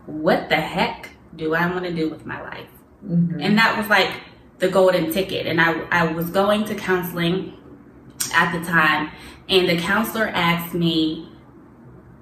what 0.06 0.48
the 0.48 0.56
heck 0.56 1.10
do 1.36 1.54
I 1.54 1.66
want 1.70 1.84
to 1.84 1.92
do 1.92 2.10
with 2.10 2.26
my 2.26 2.42
life. 2.42 2.68
Mm-hmm. 3.04 3.40
And 3.40 3.58
that 3.58 3.78
was 3.78 3.88
like 3.88 4.10
the 4.62 4.68
golden 4.68 5.12
ticket. 5.12 5.46
And 5.46 5.60
I, 5.60 5.72
I 5.90 6.12
was 6.12 6.30
going 6.30 6.64
to 6.66 6.74
counseling 6.74 7.52
at 8.32 8.56
the 8.56 8.64
time, 8.64 9.10
and 9.48 9.68
the 9.68 9.76
counselor 9.76 10.28
asked 10.28 10.72
me, 10.72 11.28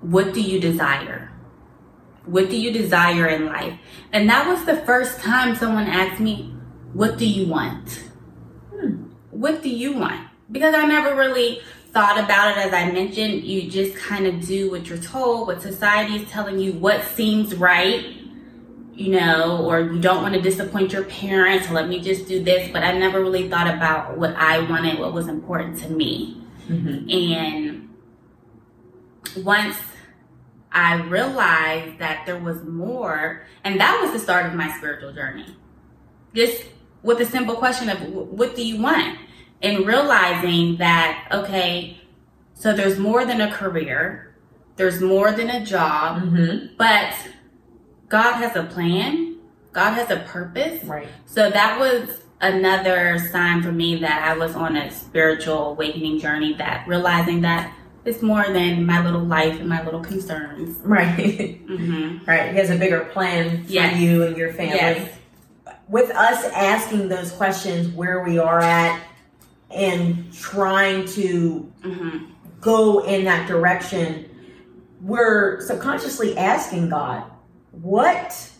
What 0.01 0.33
do 0.33 0.41
you 0.41 0.59
desire? 0.59 1.31
What 2.25 2.49
do 2.49 2.57
you 2.57 2.73
desire 2.73 3.27
in 3.27 3.47
life? 3.47 3.79
And 4.13 4.29
that 4.31 4.49
was 4.49 4.65
the 4.65 4.79
first 4.79 5.21
time 5.21 5.55
someone 5.55 5.87
asked 5.87 6.21
me, 6.21 6.55
What 6.95 7.19
do 7.19 7.27
you 7.27 7.47
want? 7.47 8.05
Hmm. 8.75 9.11
What 9.31 9.63
do 9.63 9.69
you 9.69 9.93
want? 9.93 10.27
Because 10.51 10.75
I 10.75 10.87
never 10.87 11.15
really 11.15 11.61
thought 11.93 12.19
about 12.19 12.57
it 12.57 12.67
as 12.67 12.73
I 12.73 12.91
mentioned. 12.91 13.45
You 13.45 13.71
just 13.71 13.95
kind 13.97 14.27
of 14.27 14.47
do 14.47 14.71
what 14.71 14.89
you're 14.89 14.99
told, 14.99 15.47
what 15.47 15.61
society 15.61 16.17
is 16.17 16.31
telling 16.31 16.59
you, 16.59 16.73
what 16.73 17.05
seems 17.05 17.55
right 17.55 18.20
you 19.01 19.19
know, 19.19 19.65
or 19.65 19.81
you 19.81 19.99
don't 19.99 20.23
want 20.23 20.35
to 20.35 20.43
disappoint 20.43 20.93
your 20.93 21.05
parents, 21.05 21.69
so 21.69 21.73
let 21.73 21.89
me 21.89 22.01
just 22.01 22.29
do 22.29 22.45
this. 22.45 22.71
But 22.71 22.83
I 22.83 22.93
never 22.99 23.23
really 23.23 23.49
thought 23.49 23.67
about 23.67 24.19
what 24.19 24.37
I 24.37 24.61
wanted, 24.69 24.99
what 24.99 25.15
was 25.15 25.27
important 25.27 25.79
to 25.79 25.89
me. 25.89 26.43
Mm-hmm. 26.69 27.09
And 27.11 27.89
once 29.43 29.79
I 30.71 30.97
realized 30.97 31.99
that 31.99 32.27
there 32.27 32.39
was 32.39 32.63
more, 32.63 33.47
and 33.65 33.81
that 33.81 33.99
was 34.03 34.13
the 34.13 34.19
start 34.19 34.45
of 34.45 34.55
my 34.55 34.71
spiritual 34.77 35.15
journey. 35.15 35.47
Just 36.35 36.67
with 37.03 37.17
the 37.17 37.25
simple 37.25 37.55
question 37.55 37.89
of 37.89 37.99
what 38.13 38.55
do 38.55 38.63
you 38.63 38.83
want? 38.83 39.19
And 39.63 39.87
realizing 39.87 40.77
that, 40.77 41.27
okay, 41.33 41.99
so 42.53 42.75
there's 42.75 42.99
more 42.99 43.25
than 43.25 43.41
a 43.41 43.51
career, 43.51 44.35
there's 44.77 45.01
more 45.01 45.33
than 45.33 45.49
a 45.49 45.65
job, 45.65 46.23
mm-hmm. 46.23 46.75
but 46.77 47.15
God 48.11 48.35
has 48.35 48.57
a 48.57 48.65
plan. 48.65 49.39
God 49.73 49.95
has 49.95 50.11
a 50.11 50.19
purpose. 50.27 50.85
Right. 50.85 51.09
So 51.27 51.49
that 51.49 51.79
was 51.79 52.23
another 52.41 53.19
sign 53.31 53.63
for 53.63 53.73
me 53.73 53.97
that 53.97 54.29
I 54.29 54.37
was 54.37 54.55
on 54.55 54.77
a 54.77 54.91
spiritual 54.91 55.71
awakening 55.71 56.19
journey 56.19 56.53
that 56.55 56.87
realizing 56.89 57.41
that 57.43 57.73
it's 58.05 58.21
more 58.21 58.45
than 58.49 58.85
my 58.85 59.05
little 59.05 59.23
life 59.23 59.61
and 59.61 59.69
my 59.69 59.83
little 59.85 60.01
concerns. 60.01 60.77
Right. 60.83 61.65
Mm-hmm. 61.67 62.25
Right. 62.29 62.51
He 62.51 62.57
has 62.57 62.71
a 62.71 62.77
bigger 62.77 63.01
plan 63.13 63.65
for 63.65 63.73
yes. 63.73 64.01
you 64.01 64.25
and 64.25 64.37
your 64.37 64.53
family. 64.53 64.75
Yes. 64.75 65.17
With 65.89 66.11
us 66.11 66.45
asking 66.53 67.09
those 67.09 67.31
questions 67.31 67.89
where 67.95 68.25
we 68.25 68.39
are 68.39 68.61
at 68.61 69.01
and 69.71 70.33
trying 70.33 71.07
to 71.07 71.73
mm-hmm. 71.83 72.25
go 72.61 73.05
in 73.05 73.25
that 73.25 73.47
direction, 73.47 74.29
we're 75.01 75.61
subconsciously 75.61 76.37
asking 76.37 76.89
God, 76.89 77.31
what 77.73 78.51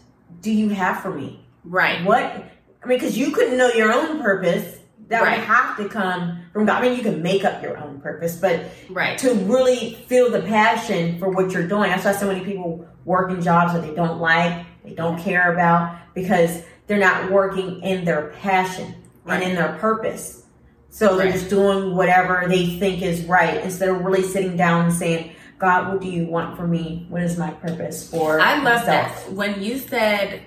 do 0.41 0.51
you 0.51 0.69
have 0.71 1.01
for 1.01 1.13
me? 1.13 1.45
Right. 1.65 2.05
What, 2.05 2.23
I 2.23 2.87
mean, 2.87 2.99
because 2.99 3.17
you 3.17 3.33
couldn't 3.33 3.57
know 3.57 3.69
your 3.69 3.93
own 3.93 4.21
purpose. 4.21 4.79
That 5.09 5.23
right. 5.23 5.39
would 5.39 5.47
have 5.49 5.77
to 5.79 5.89
come 5.89 6.45
from 6.53 6.67
God. 6.67 6.85
I 6.85 6.89
mean, 6.89 6.97
you 6.97 7.03
can 7.03 7.21
make 7.21 7.45
up 7.45 7.61
your 7.65 7.77
own 7.77 8.01
purpose, 8.01 8.37
but 8.37 8.67
right. 8.89 9.19
to 9.19 9.35
really 9.35 9.95
feel 10.07 10.31
the 10.31 10.43
passion 10.43 11.19
for 11.19 11.31
what 11.31 11.51
you're 11.51 11.67
doing. 11.67 11.91
That's 11.91 12.05
why 12.05 12.13
so 12.13 12.29
many 12.29 12.45
people 12.45 12.87
work 13.05 13.33
in 13.33 13.43
jobs 13.43 13.73
that 13.73 13.83
they 13.83 13.93
don't 13.93 14.21
like, 14.21 14.65
they 14.85 14.95
don't 14.95 15.19
care 15.19 15.53
about, 15.53 15.99
because 16.15 16.63
they're 16.87 16.97
not 16.97 17.29
working 17.29 17.83
in 17.83 18.05
their 18.05 18.29
passion 18.41 18.95
right. 19.25 19.43
and 19.43 19.51
in 19.51 19.57
their 19.57 19.77
purpose. 19.79 20.45
So 20.91 21.17
they're 21.17 21.33
just 21.33 21.51
doing 21.51 21.97
whatever 21.97 22.47
they 22.47 22.79
think 22.79 23.03
is 23.03 23.25
right 23.25 23.65
instead 23.65 23.89
of 23.89 24.03
really 24.03 24.23
sitting 24.23 24.57
down 24.57 24.85
and 24.85 24.95
saying, 24.95 25.33
God, 25.61 25.93
what 25.93 26.01
do 26.01 26.09
you 26.09 26.25
want 26.25 26.57
for 26.57 26.67
me? 26.67 27.05
What 27.11 27.23
is 27.23 27.37
my 27.37 27.51
purpose 27.51 28.09
for? 28.09 28.41
I 28.41 28.55
love 28.55 28.87
myself? 28.87 29.27
that. 29.27 29.33
When 29.33 29.63
you 29.63 29.79
said 29.79 30.43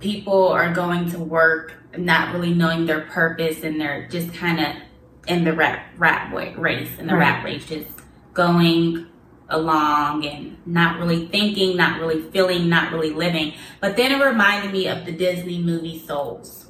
people 0.00 0.48
are 0.48 0.72
going 0.72 1.10
to 1.10 1.18
work 1.18 1.74
not 1.96 2.34
really 2.34 2.54
knowing 2.54 2.86
their 2.86 3.02
purpose 3.02 3.62
and 3.62 3.78
they're 3.78 4.08
just 4.08 4.32
kind 4.32 4.60
of 4.60 4.82
in 5.26 5.44
the 5.44 5.52
rat, 5.52 5.86
rat 5.98 6.32
race, 6.58 6.90
and 6.98 7.08
the 7.08 7.14
right. 7.14 7.20
rat 7.20 7.44
race, 7.44 7.66
just 7.66 7.88
going 8.32 9.06
along 9.50 10.24
and 10.26 10.56
not 10.66 10.98
really 10.98 11.26
thinking, 11.28 11.76
not 11.76 12.00
really 12.00 12.22
feeling, 12.30 12.68
not 12.68 12.92
really 12.92 13.10
living. 13.10 13.52
But 13.80 13.96
then 13.96 14.10
it 14.10 14.24
reminded 14.24 14.72
me 14.72 14.88
of 14.88 15.04
the 15.04 15.12
Disney 15.12 15.58
movie 15.58 15.98
Souls 15.98 16.63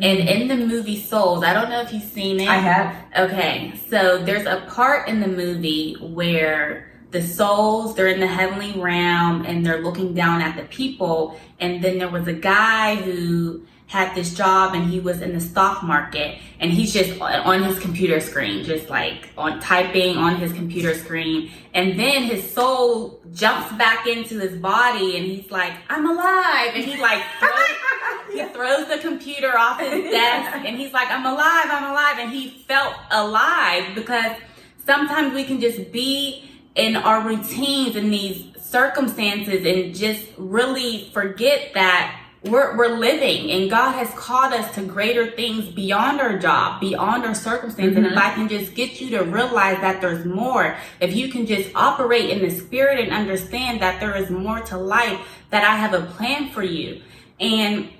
and 0.00 0.18
mm-hmm. 0.18 0.28
in 0.28 0.48
the 0.48 0.56
movie 0.56 1.00
Souls, 1.00 1.44
I 1.44 1.52
don't 1.52 1.70
know 1.70 1.80
if 1.80 1.92
you've 1.92 2.02
seen 2.02 2.40
it. 2.40 2.48
I 2.48 2.56
have. 2.56 3.30
Okay, 3.30 3.74
so 3.88 4.22
there's 4.24 4.46
a 4.46 4.64
part 4.68 5.08
in 5.08 5.20
the 5.20 5.28
movie 5.28 5.94
where 6.00 6.92
the 7.12 7.22
souls 7.22 7.94
they're 7.94 8.08
in 8.08 8.20
the 8.20 8.26
heavenly 8.26 8.72
realm 8.80 9.44
and 9.44 9.64
they're 9.64 9.82
looking 9.82 10.14
down 10.14 10.40
at 10.40 10.56
the 10.56 10.62
people 10.64 11.38
and 11.60 11.84
then 11.84 11.98
there 11.98 12.08
was 12.08 12.26
a 12.26 12.32
guy 12.32 12.94
who 12.94 13.62
had 13.92 14.14
this 14.14 14.32
job 14.32 14.74
and 14.74 14.90
he 14.90 14.98
was 14.98 15.20
in 15.20 15.34
the 15.34 15.40
stock 15.40 15.82
market 15.82 16.38
and 16.60 16.72
he's 16.72 16.94
just 16.94 17.20
on 17.20 17.62
his 17.62 17.78
computer 17.78 18.20
screen, 18.20 18.64
just 18.64 18.88
like 18.88 19.28
on 19.36 19.60
typing 19.60 20.16
on 20.16 20.36
his 20.36 20.50
computer 20.54 20.94
screen. 20.94 21.50
And 21.74 22.00
then 22.00 22.22
his 22.22 22.50
soul 22.50 23.20
jumps 23.34 23.70
back 23.72 24.06
into 24.06 24.38
his 24.38 24.56
body 24.56 25.18
and 25.18 25.26
he's 25.26 25.50
like, 25.50 25.74
I'm 25.90 26.08
alive. 26.08 26.72
And 26.74 26.82
he 26.82 26.98
like, 27.02 27.22
throws, 27.38 28.32
he 28.32 28.42
throws 28.54 28.88
the 28.88 28.96
computer 28.96 29.58
off 29.58 29.78
his 29.78 30.10
desk 30.10 30.64
and 30.64 30.78
he's 30.78 30.94
like, 30.94 31.10
I'm 31.10 31.26
alive, 31.26 31.66
I'm 31.66 31.90
alive. 31.90 32.16
And 32.18 32.32
he 32.32 32.64
felt 32.66 32.94
alive 33.10 33.94
because 33.94 34.38
sometimes 34.86 35.34
we 35.34 35.44
can 35.44 35.60
just 35.60 35.92
be 35.92 36.48
in 36.76 36.96
our 36.96 37.28
routines 37.28 37.96
in 37.96 38.08
these 38.08 38.46
circumstances 38.58 39.66
and 39.66 39.94
just 39.94 40.28
really 40.38 41.10
forget 41.12 41.74
that 41.74 42.21
we're, 42.44 42.76
we're 42.76 42.98
living 42.98 43.50
and 43.52 43.70
God 43.70 43.92
has 43.92 44.10
called 44.14 44.52
us 44.52 44.74
to 44.74 44.82
greater 44.82 45.30
things 45.30 45.66
beyond 45.66 46.20
our 46.20 46.38
job, 46.38 46.80
beyond 46.80 47.24
our 47.24 47.34
circumstance. 47.34 47.94
Mm-hmm. 47.94 48.04
And 48.04 48.14
if 48.14 48.18
I 48.18 48.34
can 48.34 48.48
just 48.48 48.74
get 48.74 49.00
you 49.00 49.10
to 49.10 49.22
realize 49.22 49.80
that 49.80 50.00
there's 50.00 50.24
more, 50.24 50.76
if 51.00 51.14
you 51.14 51.28
can 51.28 51.46
just 51.46 51.70
operate 51.74 52.30
in 52.30 52.40
the 52.40 52.50
spirit 52.50 52.98
and 52.98 53.12
understand 53.12 53.80
that 53.80 54.00
there 54.00 54.16
is 54.16 54.28
more 54.30 54.60
to 54.60 54.76
life, 54.76 55.20
that 55.50 55.62
I 55.62 55.76
have 55.76 55.94
a 55.94 56.06
plan 56.12 56.50
for 56.50 56.64
you. 56.64 57.02
And 57.38 57.90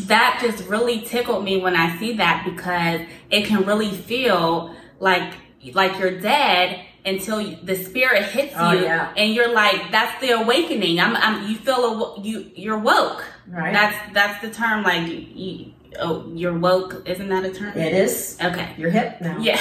that 0.00 0.38
just 0.42 0.68
really 0.68 1.00
tickled 1.02 1.44
me 1.44 1.60
when 1.60 1.76
I 1.76 1.96
see 1.98 2.14
that 2.14 2.44
because 2.44 3.00
it 3.30 3.46
can 3.46 3.64
really 3.64 3.92
feel 3.92 4.74
like, 4.98 5.34
like 5.72 5.98
you're 5.98 6.20
dead 6.20 6.84
until 7.08 7.56
the 7.62 7.76
spirit 7.76 8.24
hits 8.24 8.54
oh, 8.56 8.72
you 8.72 8.82
yeah. 8.82 9.12
and 9.16 9.34
you're 9.34 9.52
like 9.52 9.90
that's 9.90 10.20
the 10.20 10.30
awakening. 10.30 11.00
I'm, 11.00 11.16
I'm 11.16 11.48
you 11.48 11.56
feel 11.56 12.20
you 12.22 12.50
you're 12.54 12.78
woke. 12.78 13.24
Right. 13.48 13.72
That's 13.72 14.14
that's 14.14 14.42
the 14.42 14.50
term 14.50 14.82
like 14.82 15.08
you, 15.08 15.72
oh 15.98 16.30
you're 16.34 16.58
woke. 16.58 17.02
Isn't 17.06 17.28
that 17.28 17.44
a 17.44 17.50
term? 17.50 17.76
It 17.76 17.94
is. 17.94 18.38
Okay. 18.42 18.74
You're 18.76 18.90
hip 18.90 19.20
now. 19.20 19.38
Yeah. 19.40 19.58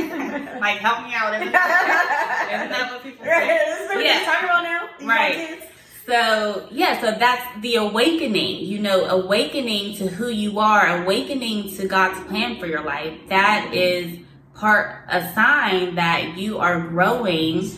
Like 0.60 0.78
help 0.80 1.06
me 1.06 1.14
out. 1.14 1.34
Isn't 1.34 1.52
that, 1.52 2.90
what 2.92 3.02
people 3.02 3.24
say? 3.24 4.04
Yeah. 4.04 4.24
talking 4.24 4.44
about 4.44 4.62
now. 4.62 4.88
Right. 5.06 5.62
so 6.06 6.68
yeah 6.70 7.00
so 7.00 7.12
that's 7.12 7.60
the 7.62 7.76
awakening 7.76 8.64
you 8.64 8.78
know 8.78 9.04
awakening 9.06 9.96
to 9.96 10.08
who 10.08 10.28
you 10.28 10.58
are 10.58 11.02
awakening 11.02 11.74
to 11.76 11.86
god's 11.86 12.20
plan 12.28 12.58
for 12.58 12.66
your 12.66 12.82
life. 12.84 13.14
That 13.28 13.66
mm-hmm. 13.66 13.74
is 13.74 14.18
part 14.60 15.04
a 15.08 15.32
sign 15.32 15.94
that 15.94 16.36
you 16.36 16.58
are 16.58 16.80
growing 16.88 17.70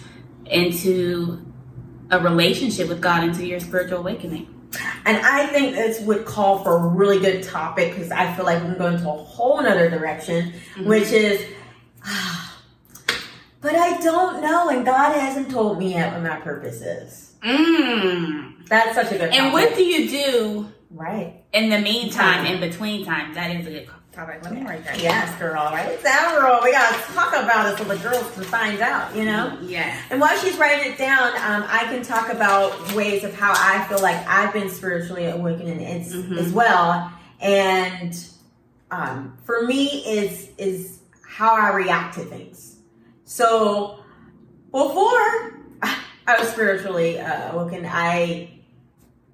into 0.47 1.47
a 2.11 2.19
relationship 2.19 2.89
with 2.89 3.01
God 3.01 3.25
into 3.25 3.47
your 3.47 3.61
spiritual 3.61 3.99
awakening. 3.99 4.49
And 5.05 5.17
I 5.19 5.47
think 5.47 5.75
this 5.75 6.01
would 6.01 6.25
call 6.25 6.63
for 6.65 6.77
a 6.77 6.87
really 6.89 7.21
good 7.21 7.43
topic 7.43 7.95
because 7.95 8.11
I 8.11 8.35
feel 8.35 8.45
like 8.45 8.61
we 8.63 8.69
can 8.69 8.79
go 8.79 8.87
into 8.87 9.09
a 9.09 9.13
whole 9.13 9.63
nother 9.63 9.89
direction, 9.89 10.53
mm-hmm. 10.75 10.89
which 10.89 11.11
is, 11.11 11.45
ah, 12.05 12.59
but 13.61 13.75
I 13.75 13.99
don't 14.01 14.43
know, 14.43 14.69
and 14.69 14.85
God 14.85 15.15
hasn't 15.15 15.51
told 15.51 15.79
me 15.79 15.91
yet 15.91 16.13
what 16.13 16.23
my 16.23 16.41
purpose 16.41 16.81
is. 16.81 17.35
Mm. 17.45 18.67
That's 18.67 18.95
such 18.95 19.13
a 19.13 19.19
good. 19.19 19.33
And 19.33 19.53
what 19.53 19.75
do 19.75 19.83
you 19.83 20.09
do? 20.09 20.69
Right. 20.91 21.43
In 21.53 21.71
the 21.71 21.79
meantime, 21.79 22.47
in 22.47 22.61
between 22.61 23.05
time, 23.05 23.35
that 23.35 23.55
is 23.55 23.67
a 23.67 23.71
good 23.71 23.89
topic. 24.13 24.43
Let 24.43 24.53
me 24.53 24.63
write 24.63 24.85
that. 24.85 25.01
Yes, 25.01 25.37
girl. 25.39 25.65
Write 25.73 25.89
it 25.89 26.03
down, 26.03 26.35
girl. 26.35 26.61
We 26.63 26.73
gotta 26.73 26.97
talk 27.13 27.33
about 27.33 27.73
it 27.73 27.79
so 27.79 27.85
the 27.85 27.97
girls 27.97 28.31
can 28.33 28.45
find 28.45 28.81
out. 28.81 29.15
You 29.17 29.25
know. 29.25 29.59
Yeah. 29.63 29.99
And 30.11 30.21
while 30.21 30.37
she's 30.39 30.57
writing 30.59 30.93
it 30.93 30.99
down, 30.99 31.29
um, 31.37 31.65
I 31.69 31.85
can 31.85 32.03
talk 32.03 32.29
about 32.31 32.93
ways 32.95 33.25
of 33.25 33.35
how 33.35 33.53
I 33.57 33.85
feel 33.89 34.01
like 34.01 34.17
I've 34.29 34.53
been 34.53 34.69
spiritually 34.69 35.27
awakening 35.27 35.81
it's, 35.81 36.15
mm-hmm. 36.15 36.39
as 36.39 36.53
well. 36.53 37.11
And 37.41 38.15
um, 38.91 39.39
for 39.45 39.63
me, 39.67 39.87
is 40.07 40.51
is 40.59 41.01
how 41.27 41.55
I 41.55 41.73
react 41.73 42.15
to 42.17 42.25
things. 42.25 42.77
So 43.25 44.05
before 44.71 45.59
I 45.83 46.37
was 46.39 46.49
spiritually 46.49 47.19
uh, 47.19 47.53
awoken, 47.53 47.87
I 47.87 48.51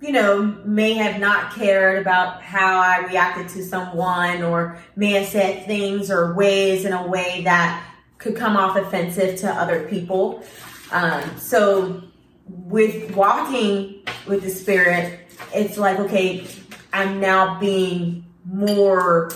you 0.00 0.12
know, 0.12 0.43
may 0.64 0.95
have 0.95 1.21
not 1.21 1.55
cared 1.55 2.00
about 2.00 2.43
how 2.43 2.81
I 2.81 3.07
reacted 3.07 3.49
to 3.50 3.64
someone 3.64 4.43
or 4.43 4.78
may 4.95 5.12
have 5.12 5.26
said 5.26 5.67
things 5.67 6.11
or 6.11 6.35
ways 6.35 6.85
in 6.85 6.93
a 6.93 7.07
way 7.07 7.43
that 7.45 7.85
could 8.19 8.37
come 8.37 8.57
off 8.57 8.76
offensive 8.76 9.38
to 9.40 9.50
other 9.50 9.88
people. 9.88 10.45
Um, 10.93 11.38
so 11.38 12.02
with 12.47 13.14
walking 13.14 14.02
with 14.26 14.43
the 14.43 14.50
spirit, 14.50 15.21
it's 15.55 15.78
like, 15.78 15.99
okay, 15.99 16.47
I'm 16.93 17.21
now 17.21 17.59
being 17.59 18.25
more 18.45 19.31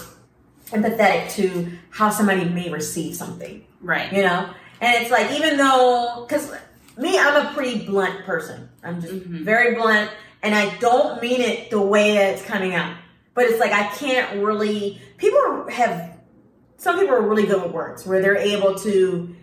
empathetic 0.66 1.30
to 1.32 1.70
how 1.90 2.10
somebody 2.10 2.44
may 2.44 2.70
receive 2.70 3.14
something. 3.14 3.64
Right. 3.80 4.12
You 4.12 4.22
know? 4.22 4.48
And 4.80 5.02
it's 5.02 5.10
like, 5.10 5.30
even 5.32 5.56
though, 5.56 6.24
because 6.26 6.52
me, 6.96 7.18
I'm 7.18 7.46
a 7.46 7.52
pretty 7.52 7.84
blunt 7.84 8.24
person. 8.24 8.68
I'm 8.82 9.00
just 9.00 9.12
mm-hmm. 9.12 9.44
very 9.44 9.74
blunt, 9.74 10.10
and 10.42 10.54
I 10.54 10.74
don't 10.76 11.22
mean 11.22 11.40
it 11.40 11.70
the 11.70 11.80
way 11.80 12.14
that 12.14 12.34
it's 12.34 12.42
coming 12.42 12.74
out. 12.74 12.96
But 13.34 13.46
it's 13.46 13.60
like, 13.60 13.72
I 13.72 13.84
can't 13.96 14.42
really, 14.42 15.00
people 15.16 15.66
have, 15.70 16.18
some 16.76 16.98
people 16.98 17.14
are 17.14 17.22
really 17.22 17.46
good 17.46 17.62
with 17.62 17.72
words 17.72 18.06
where 18.06 18.20
they're 18.20 18.36
able 18.36 18.74
to 18.80 19.34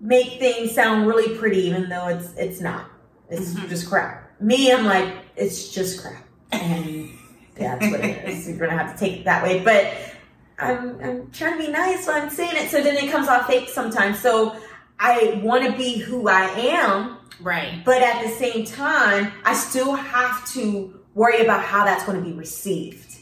make 0.00 0.38
things 0.38 0.72
sound 0.72 1.06
really 1.06 1.36
pretty, 1.38 1.60
even 1.62 1.88
though 1.88 2.08
it's, 2.08 2.34
it's 2.36 2.60
not. 2.60 2.90
It's 3.30 3.54
mm-hmm. 3.54 3.68
just 3.68 3.88
crap. 3.88 4.40
Me, 4.40 4.72
I'm 4.72 4.84
like, 4.84 5.14
it's 5.36 5.72
just 5.72 6.02
crap. 6.02 6.24
And 6.50 7.08
that's 7.54 7.90
what 7.90 8.00
it 8.00 8.28
is. 8.28 8.48
You're 8.48 8.58
going 8.58 8.70
to 8.70 8.76
have 8.76 8.92
to 8.92 8.98
take 8.98 9.20
it 9.20 9.24
that 9.24 9.42
way. 9.42 9.62
But 9.64 9.94
I'm, 10.58 11.00
I'm 11.00 11.30
trying 11.30 11.58
to 11.58 11.66
be 11.66 11.72
nice, 11.72 12.04
so 12.04 12.12
I'm 12.12 12.28
saying 12.28 12.56
it. 12.56 12.70
So 12.70 12.82
then 12.82 12.96
it 12.96 13.10
comes 13.10 13.28
off 13.28 13.46
fake 13.46 13.68
sometimes. 13.68 14.18
So 14.18 14.56
I 14.98 15.40
want 15.42 15.64
to 15.64 15.76
be 15.78 15.96
who 15.96 16.28
I 16.28 16.44
am. 16.44 17.18
Right. 17.42 17.84
But 17.84 18.02
at 18.02 18.22
the 18.22 18.30
same 18.30 18.64
time, 18.64 19.32
I 19.44 19.54
still 19.54 19.94
have 19.94 20.46
to 20.52 20.98
worry 21.14 21.40
about 21.40 21.64
how 21.64 21.84
that's 21.84 22.04
going 22.04 22.22
to 22.22 22.24
be 22.24 22.32
received. 22.32 23.18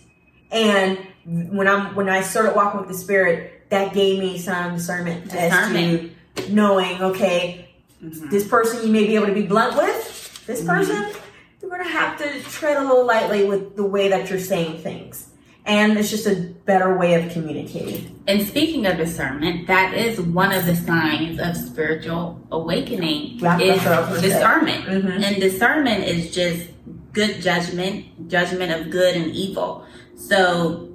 And 0.50 0.98
when 1.24 1.68
I'm 1.68 1.94
when 1.94 2.08
I 2.08 2.22
started 2.22 2.54
walking 2.56 2.80
with 2.80 2.88
the 2.88 2.96
Spirit, 2.96 3.68
that 3.70 3.94
gave 3.94 4.18
me 4.18 4.38
some 4.38 4.74
discernment, 4.74 5.30
discernment. 5.30 6.12
as 6.36 6.44
to 6.46 6.52
knowing, 6.52 7.00
okay, 7.02 7.68
mm-hmm. 8.02 8.28
this 8.30 8.46
person 8.46 8.86
you 8.86 8.92
may 8.92 9.06
be 9.06 9.14
able 9.14 9.26
to 9.26 9.34
be 9.34 9.46
blunt 9.46 9.76
with. 9.76 10.46
This 10.46 10.60
mm-hmm. 10.60 10.68
person, 10.68 10.96
mm-hmm. 10.96 11.18
you're 11.60 11.70
going 11.70 11.84
to 11.84 11.88
have 11.88 12.18
to 12.18 12.40
tread 12.50 12.76
a 12.76 12.80
little 12.80 13.06
lightly 13.06 13.44
with 13.44 13.76
the 13.76 13.84
way 13.84 14.08
that 14.08 14.28
you're 14.28 14.40
saying 14.40 14.78
things 14.78 15.29
and 15.70 15.96
it's 15.96 16.10
just 16.10 16.26
a 16.26 16.34
better 16.34 16.96
way 16.98 17.14
of 17.14 17.30
communicating. 17.30 18.20
And 18.26 18.44
speaking 18.44 18.86
of 18.86 18.96
discernment, 18.96 19.68
that 19.68 19.94
is 19.94 20.20
one 20.20 20.52
of 20.52 20.66
the 20.66 20.74
signs 20.74 21.38
of 21.38 21.56
spiritual 21.56 22.44
awakening 22.50 23.36
is 23.60 23.80
discernment. 24.20 24.84
Mm-hmm. 24.84 25.22
And 25.22 25.40
discernment 25.40 26.02
is 26.02 26.34
just 26.34 26.70
good 27.12 27.40
judgment, 27.40 28.28
judgment 28.28 28.72
of 28.72 28.90
good 28.90 29.14
and 29.14 29.30
evil. 29.30 29.86
So 30.16 30.88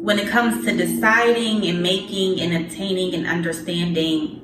when 0.00 0.18
it 0.18 0.28
comes 0.28 0.64
to 0.64 0.74
deciding 0.74 1.66
and 1.66 1.82
making 1.82 2.40
and 2.40 2.64
obtaining 2.64 3.14
and 3.14 3.26
understanding 3.26 4.38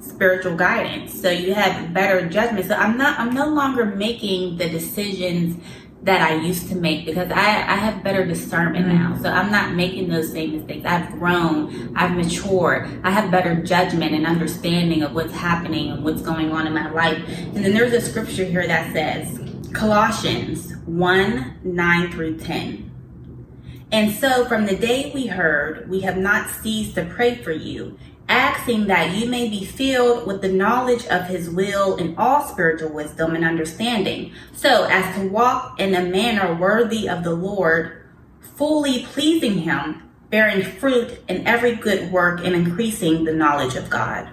spiritual 0.00 0.56
guidance 0.56 1.18
so 1.18 1.30
you 1.30 1.54
have 1.54 1.94
better 1.94 2.28
judgment 2.28 2.66
so 2.66 2.74
i'm 2.74 2.98
not 2.98 3.16
i'm 3.20 3.32
no 3.32 3.46
longer 3.46 3.86
making 3.86 4.56
the 4.56 4.68
decisions 4.68 5.56
that 6.02 6.20
I 6.20 6.34
used 6.34 6.68
to 6.68 6.74
make 6.74 7.06
because 7.06 7.30
I, 7.30 7.40
I 7.40 7.76
have 7.76 8.02
better 8.02 8.26
discernment 8.26 8.86
mm-hmm. 8.86 9.14
now. 9.14 9.22
So 9.22 9.30
I'm 9.30 9.52
not 9.52 9.74
making 9.74 10.08
those 10.08 10.32
same 10.32 10.56
mistakes. 10.56 10.84
I've 10.84 11.10
grown, 11.12 11.96
I've 11.96 12.16
matured, 12.16 12.88
I 13.04 13.10
have 13.10 13.30
better 13.30 13.62
judgment 13.62 14.12
and 14.12 14.26
understanding 14.26 15.02
of 15.02 15.14
what's 15.14 15.32
happening 15.32 15.92
and 15.92 16.04
what's 16.04 16.22
going 16.22 16.50
on 16.50 16.66
in 16.66 16.74
my 16.74 16.90
life. 16.90 17.22
And 17.28 17.64
then 17.64 17.72
there's 17.72 17.92
a 17.92 18.00
scripture 18.00 18.44
here 18.44 18.66
that 18.66 18.92
says, 18.92 19.38
Colossians 19.72 20.76
1 20.86 21.60
9 21.62 22.12
through 22.12 22.38
10. 22.38 22.90
And 23.92 24.10
so 24.10 24.46
from 24.46 24.66
the 24.66 24.76
day 24.76 25.12
we 25.14 25.26
heard, 25.26 25.88
we 25.88 26.00
have 26.00 26.16
not 26.16 26.48
ceased 26.48 26.94
to 26.96 27.04
pray 27.04 27.36
for 27.36 27.52
you 27.52 27.98
asking 28.28 28.86
that 28.86 29.14
you 29.16 29.28
may 29.28 29.48
be 29.48 29.64
filled 29.64 30.26
with 30.26 30.40
the 30.40 30.48
knowledge 30.48 31.06
of 31.06 31.26
his 31.26 31.50
will 31.50 31.96
in 31.96 32.14
all 32.16 32.46
spiritual 32.46 32.90
wisdom 32.90 33.34
and 33.34 33.44
understanding, 33.44 34.32
so 34.52 34.84
as 34.84 35.14
to 35.16 35.28
walk 35.28 35.80
in 35.80 35.94
a 35.94 36.02
manner 36.02 36.54
worthy 36.54 37.08
of 37.08 37.24
the 37.24 37.34
Lord, 37.34 38.06
fully 38.56 39.04
pleasing 39.06 39.58
him, 39.58 40.08
bearing 40.30 40.62
fruit 40.62 41.20
in 41.28 41.46
every 41.46 41.74
good 41.74 42.10
work 42.12 42.44
and 42.44 42.54
increasing 42.54 43.24
the 43.24 43.32
knowledge 43.32 43.74
of 43.74 43.90
God. 43.90 44.28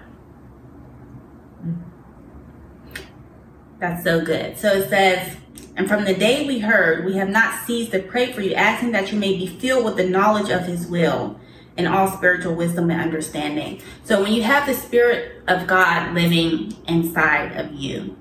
That's 3.78 4.04
so 4.04 4.22
good. 4.22 4.58
So 4.58 4.72
it 4.72 4.90
says, 4.90 5.36
and 5.76 5.88
from 5.88 6.04
the 6.04 6.14
day 6.14 6.46
we 6.46 6.58
heard, 6.58 7.06
we 7.06 7.14
have 7.14 7.30
not 7.30 7.66
ceased 7.66 7.92
to 7.92 8.00
pray 8.00 8.32
for 8.32 8.42
you, 8.42 8.54
asking 8.54 8.92
that 8.92 9.10
you 9.10 9.18
may 9.18 9.36
be 9.36 9.46
filled 9.46 9.84
with 9.84 9.96
the 9.96 10.06
knowledge 10.06 10.50
of 10.50 10.66
his 10.66 10.86
will 10.86 11.39
and 11.76 11.88
all 11.88 12.08
spiritual 12.08 12.54
wisdom 12.54 12.90
and 12.90 13.00
understanding. 13.00 13.80
So 14.04 14.22
when 14.22 14.32
you 14.32 14.42
have 14.42 14.66
the 14.66 14.74
Spirit 14.74 15.42
of 15.48 15.66
God 15.66 16.14
living 16.14 16.76
inside 16.86 17.56
of 17.56 17.72
you, 17.74 18.16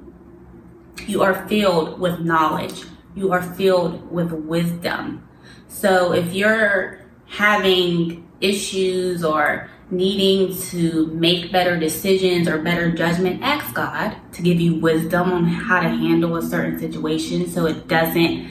you 1.07 1.21
are 1.23 1.47
filled 1.47 1.99
with 1.99 2.19
knowledge. 2.19 2.83
You 3.15 3.31
are 3.31 3.41
filled 3.41 4.11
with 4.11 4.31
wisdom. 4.31 5.27
So 5.67 6.13
if 6.13 6.33
you're 6.33 6.99
having 7.25 8.27
issues 8.41 9.23
or 9.23 9.69
needing 9.91 10.55
to 10.55 11.07
make 11.07 11.51
better 11.51 11.77
decisions 11.77 12.47
or 12.47 12.59
better 12.59 12.91
judgment, 12.91 13.41
ask 13.41 13.73
God 13.73 14.15
to 14.33 14.41
give 14.41 14.59
you 14.61 14.75
wisdom 14.75 15.31
on 15.31 15.45
how 15.45 15.79
to 15.79 15.89
handle 15.89 16.35
a 16.35 16.43
certain 16.43 16.79
situation 16.79 17.49
so 17.49 17.65
it 17.65 17.87
doesn't 17.87 18.49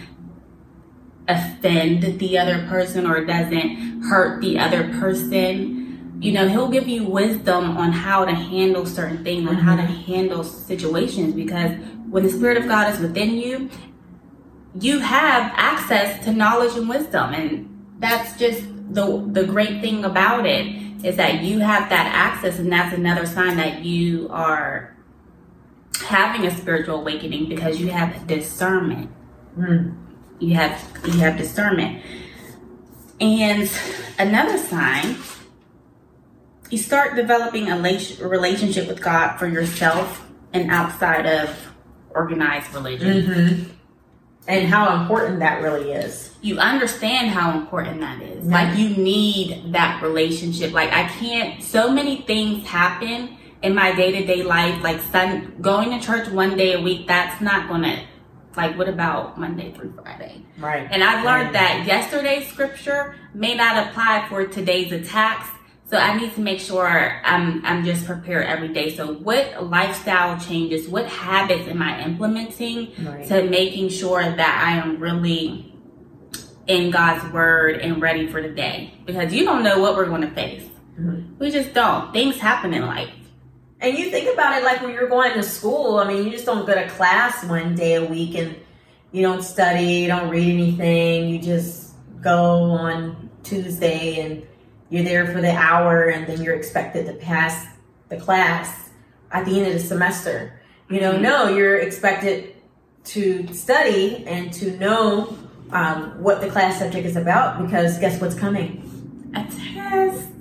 offend 1.29 2.19
the 2.19 2.39
other 2.39 2.67
person 2.69 3.07
or 3.07 3.25
doesn't 3.25 4.03
hurt 4.03 4.41
the 4.41 4.59
other 4.59 4.89
person. 4.99 6.17
You 6.21 6.33
know, 6.33 6.49
he'll 6.49 6.71
give 6.71 6.89
you 6.89 7.05
wisdom 7.05 7.77
on 7.77 7.93
how 7.93 8.25
to 8.25 8.33
handle 8.33 8.87
certain 8.87 9.23
things, 9.23 9.49
on 9.49 9.57
mm-hmm. 9.57 9.65
how 9.65 9.77
to 9.77 9.83
mm-hmm. 9.83 10.13
handle 10.13 10.43
situations 10.43 11.35
because 11.35 11.79
when 12.11 12.25
the 12.25 12.31
Spirit 12.31 12.57
of 12.57 12.67
God 12.67 12.93
is 12.93 12.99
within 12.99 13.35
you, 13.35 13.71
you 14.81 14.99
have 14.99 15.53
access 15.55 16.25
to 16.25 16.33
knowledge 16.33 16.77
and 16.77 16.89
wisdom. 16.89 17.35
And 17.35 17.97
that's 17.99 18.39
just 18.39 18.63
the 18.95 19.25
the 19.31 19.45
great 19.45 19.81
thing 19.81 20.05
about 20.05 20.47
it 20.47 20.67
is 21.05 21.17
that 21.17 21.43
you 21.43 21.61
have 21.61 21.89
that 21.91 22.07
access 22.07 22.59
and 22.59 22.73
that's 22.73 22.95
another 22.97 23.27
sign 23.27 23.57
that 23.57 23.85
you 23.85 24.29
are 24.31 24.97
having 26.05 26.47
a 26.47 26.57
spiritual 26.57 27.01
awakening 27.01 27.49
because 27.49 27.79
you 27.81 27.89
have 27.89 28.27
discernment. 28.27 29.11
Mm 29.57 30.08
you 30.41 30.55
have 30.55 30.81
you 31.05 31.13
have 31.21 31.37
discernment. 31.37 32.03
And 33.21 33.71
another 34.19 34.59
sign, 34.59 35.17
you 36.71 36.79
start 36.79 37.17
developing 37.17 37.69
a 37.69 37.77
relationship 37.77 38.87
with 38.87 39.01
God 39.01 39.37
for 39.39 39.49
yourself 39.49 40.29
and 40.53 40.71
outside 40.71 41.27
of 41.27 41.69
organized 42.11 42.73
religion. 42.75 43.23
Mm-hmm. 43.23 43.71
And 44.47 44.67
how 44.67 45.03
important 45.03 45.41
that 45.41 45.63
really 45.63 45.93
is. 45.93 46.35
You 46.41 46.59
understand 46.59 47.31
how 47.31 47.59
important 47.59 48.01
that 48.01 48.23
is. 48.23 48.45
Mm-hmm. 48.45 48.53
Like 48.53 48.79
you 48.79 48.91
need 48.91 49.75
that 49.75 50.03
relationship. 50.03 50.73
Like 50.73 50.91
I 50.91 51.07
can't. 51.09 51.63
So 51.63 51.93
many 51.93 52.23
things 52.23 52.67
happen 52.67 53.37
in 53.61 53.75
my 53.75 53.95
day 53.95 54.13
to 54.13 54.27
day 54.27 54.43
life. 54.43 54.83
Like 54.83 55.01
sun, 55.01 55.57
going 55.61 55.91
to 55.91 56.01
church 56.01 56.29
one 56.29 56.57
day 56.57 56.73
a 56.73 56.81
week. 56.81 57.07
That's 57.07 57.43
not 57.43 57.69
gonna 57.69 58.07
like, 58.59 58.77
what 58.77 58.89
about 58.89 59.39
Monday 59.39 59.73
through 59.73 59.93
Friday? 59.93 60.43
Right. 60.59 60.89
And 60.91 61.05
I've 61.05 61.25
learned 61.25 61.55
that 61.55 61.87
yesterday's 61.87 62.49
scripture 62.49 63.15
may 63.33 63.55
not 63.55 63.87
apply 63.87 64.27
for 64.29 64.47
today's 64.47 64.91
attacks. 64.91 65.49
So 65.89 65.97
I 65.97 66.19
need 66.19 66.35
to 66.35 66.41
make 66.41 66.61
sure 66.61 67.21
I'm 67.25 67.65
I'm 67.65 67.85
just 67.85 68.05
prepared 68.05 68.47
every 68.47 68.69
day. 68.69 68.95
So 68.95 69.15
what 69.15 69.65
lifestyle 69.71 70.39
changes, 70.39 70.89
what 70.89 71.07
habits 71.07 71.67
am 71.69 71.81
I 71.81 72.05
implementing 72.05 72.93
right. 73.07 73.27
to 73.29 73.45
making 73.45 73.89
sure 73.91 74.23
that 74.23 74.65
I 74.67 74.77
am 74.77 74.99
really 74.99 75.73
in 76.67 76.91
God's 76.91 77.33
word 77.33 77.77
and 77.77 78.03
ready 78.03 78.27
for 78.27 78.43
the 78.43 78.51
day? 78.51 78.93
Because 79.07 79.33
you 79.33 79.45
don't 79.45 79.63
know 79.63 79.79
what 79.79 79.97
we're 79.97 80.07
going 80.07 80.23
to 80.23 80.31
face. 80.33 80.65
Mm-hmm. 80.99 81.39
We 81.39 81.51
just 81.53 81.73
don't. 81.73 82.13
Things 82.13 82.37
happen 82.39 82.75
in 82.75 82.85
life. 82.85 83.15
And 83.81 83.97
you 83.97 84.11
think 84.11 84.33
about 84.33 84.59
it 84.59 84.65
like 84.65 84.83
when 84.83 84.93
you're 84.93 85.09
going 85.09 85.35
to 85.35 85.43
school, 85.43 85.99
I 85.99 86.09
mean, 86.09 86.25
you 86.25 86.31
just 86.31 86.45
don't 86.45 86.67
go 86.67 86.75
to 86.75 86.89
class 86.89 87.45
one 87.45 87.75
day 87.75 87.95
a 87.95 88.05
week 88.05 88.35
and 88.35 88.57
you 89.13 89.23
don't 89.23 89.43
study, 89.43 89.85
you 89.85 90.09
don't 90.09 90.29
read 90.29 90.49
anything, 90.49 91.29
you 91.29 91.39
just 91.39 91.93
go 92.21 92.73
on 92.73 93.31
Tuesday 93.45 94.21
and 94.21 94.47
you're 94.91 95.05
there 95.05 95.27
for 95.27 95.41
the 95.41 95.53
hour 95.53 96.09
and 96.09 96.27
then 96.27 96.43
you're 96.43 96.55
expected 96.55 97.07
to 97.07 97.13
pass 97.15 97.67
the 98.09 98.17
class 98.17 98.91
at 99.31 99.45
the 99.45 99.59
end 99.59 99.69
of 99.69 99.75
the 99.75 99.81
semester. 99.81 100.61
You 100.91 101.01
know, 101.01 101.13
mm-hmm. 101.13 101.23
no, 101.23 101.49
you're 101.49 101.79
expected 101.79 102.55
to 103.05 103.47
study 103.55 104.25
and 104.27 104.53
to 104.55 104.77
know 104.79 105.39
um, 105.71 106.23
what 106.23 106.41
the 106.41 106.49
class 106.49 106.79
subject 106.79 107.07
is 107.07 107.17
about 107.17 107.63
because 107.65 107.99
guess 107.99 108.21
what's 108.21 108.35
coming? 108.35 108.85
A 109.35 109.45
test 109.45 110.38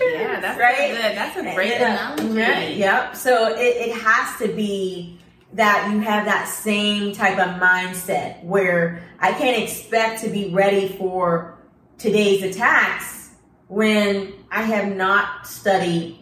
yeah, 0.00 0.40
that's 0.40 0.58
right. 0.58 0.90
Good. 0.90 1.16
That's 1.16 1.36
a 1.36 1.54
great 1.54 1.76
analogy. 1.76 2.34
Yeah, 2.34 2.68
yep. 2.68 3.16
So 3.16 3.54
it, 3.56 3.88
it 3.88 3.96
has 3.96 4.38
to 4.38 4.48
be 4.48 5.18
that 5.52 5.90
you 5.92 5.98
have 6.00 6.24
that 6.26 6.48
same 6.48 7.12
type 7.12 7.38
of 7.38 7.60
mindset 7.60 8.42
where 8.44 9.02
I 9.18 9.32
can't 9.32 9.60
expect 9.60 10.22
to 10.22 10.28
be 10.28 10.50
ready 10.50 10.88
for 10.96 11.58
today's 11.98 12.42
attacks 12.42 13.30
when 13.68 14.32
I 14.50 14.62
have 14.62 14.94
not 14.94 15.46
studied 15.46 16.18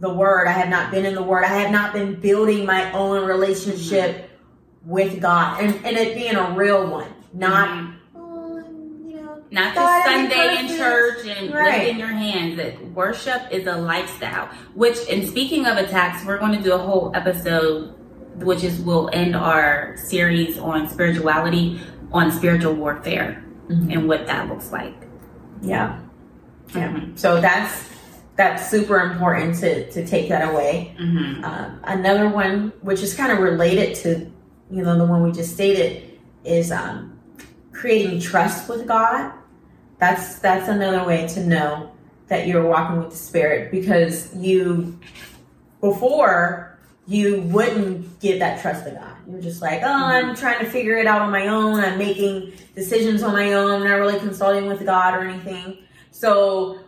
the 0.00 0.12
word. 0.12 0.48
I 0.48 0.52
have 0.52 0.68
not 0.68 0.90
been 0.90 1.06
in 1.06 1.14
the 1.14 1.22
word. 1.22 1.44
I 1.44 1.58
have 1.58 1.70
not 1.70 1.92
been 1.92 2.20
building 2.20 2.66
my 2.66 2.90
own 2.92 3.24
relationship 3.24 4.16
mm-hmm. 4.16 4.90
with 4.90 5.20
God 5.20 5.62
and, 5.62 5.74
and 5.86 5.96
it 5.96 6.14
being 6.16 6.34
a 6.34 6.52
real 6.52 6.90
one, 6.90 7.12
not, 7.32 7.68
mm-hmm. 7.68 7.91
Not 9.52 9.74
just 9.74 10.06
Sunday 10.06 10.60
in 10.60 10.78
church 10.78 11.26
and 11.26 11.52
right. 11.52 11.80
lifting 11.80 11.98
your 11.98 12.08
hands. 12.08 12.56
That 12.56 12.82
worship 12.92 13.42
is 13.50 13.66
a 13.66 13.76
lifestyle. 13.76 14.46
Which, 14.74 14.96
and 15.10 15.28
speaking 15.28 15.66
of 15.66 15.76
attacks, 15.76 16.24
we're 16.24 16.38
going 16.38 16.56
to 16.56 16.62
do 16.62 16.72
a 16.72 16.78
whole 16.78 17.12
episode, 17.14 17.94
which 18.36 18.64
is 18.64 18.80
will 18.80 19.10
end 19.12 19.36
our 19.36 19.94
series 19.98 20.56
on 20.56 20.88
spirituality, 20.88 21.78
on 22.12 22.32
spiritual 22.32 22.72
warfare, 22.72 23.44
mm-hmm. 23.68 23.90
and 23.90 24.08
what 24.08 24.26
that 24.26 24.48
looks 24.48 24.72
like. 24.72 24.96
Yeah, 25.60 26.00
yeah. 26.74 26.88
Mm-hmm. 26.88 27.16
So 27.16 27.38
that's 27.38 27.90
that's 28.36 28.70
super 28.70 29.00
important 29.00 29.58
to 29.58 29.90
to 29.90 30.06
take 30.06 30.30
that 30.30 30.50
away. 30.50 30.96
Mm-hmm. 30.98 31.44
Um, 31.44 31.80
another 31.84 32.30
one, 32.30 32.72
which 32.80 33.02
is 33.02 33.14
kind 33.14 33.30
of 33.30 33.40
related 33.40 33.96
to 33.96 34.32
you 34.70 34.82
know 34.82 34.96
the 34.96 35.04
one 35.04 35.22
we 35.22 35.30
just 35.30 35.52
stated, 35.52 36.18
is 36.42 36.72
um, 36.72 37.20
creating 37.70 38.18
trust 38.18 38.66
with 38.66 38.88
God 38.88 39.34
that's 40.02 40.40
that's 40.40 40.68
another 40.68 41.04
way 41.06 41.28
to 41.28 41.46
know 41.46 41.92
that 42.26 42.48
you're 42.48 42.66
walking 42.66 42.98
with 42.98 43.10
the 43.10 43.16
spirit 43.16 43.70
because 43.70 44.34
you 44.34 44.98
before 45.80 46.76
you 47.06 47.42
wouldn't 47.42 48.18
give 48.18 48.40
that 48.40 48.60
trust 48.60 48.84
to 48.84 48.90
God. 48.90 49.14
You're 49.28 49.40
just 49.40 49.62
like, 49.62 49.82
oh, 49.82 49.86
I'm 49.86 50.24
mm-hmm. 50.24 50.34
trying 50.34 50.64
to 50.64 50.68
figure 50.68 50.96
it 50.96 51.06
out 51.06 51.22
on 51.22 51.30
my 51.30 51.46
own. 51.46 51.78
I'm 51.78 51.98
making 51.98 52.52
decisions 52.74 53.22
on 53.22 53.32
my 53.32 53.52
own, 53.52 53.70
I'm 53.70 53.88
not 53.88 53.94
really 53.94 54.18
consulting 54.18 54.66
with 54.66 54.84
God 54.84 55.14
or 55.14 55.20
anything. 55.20 55.78
So 56.10 56.80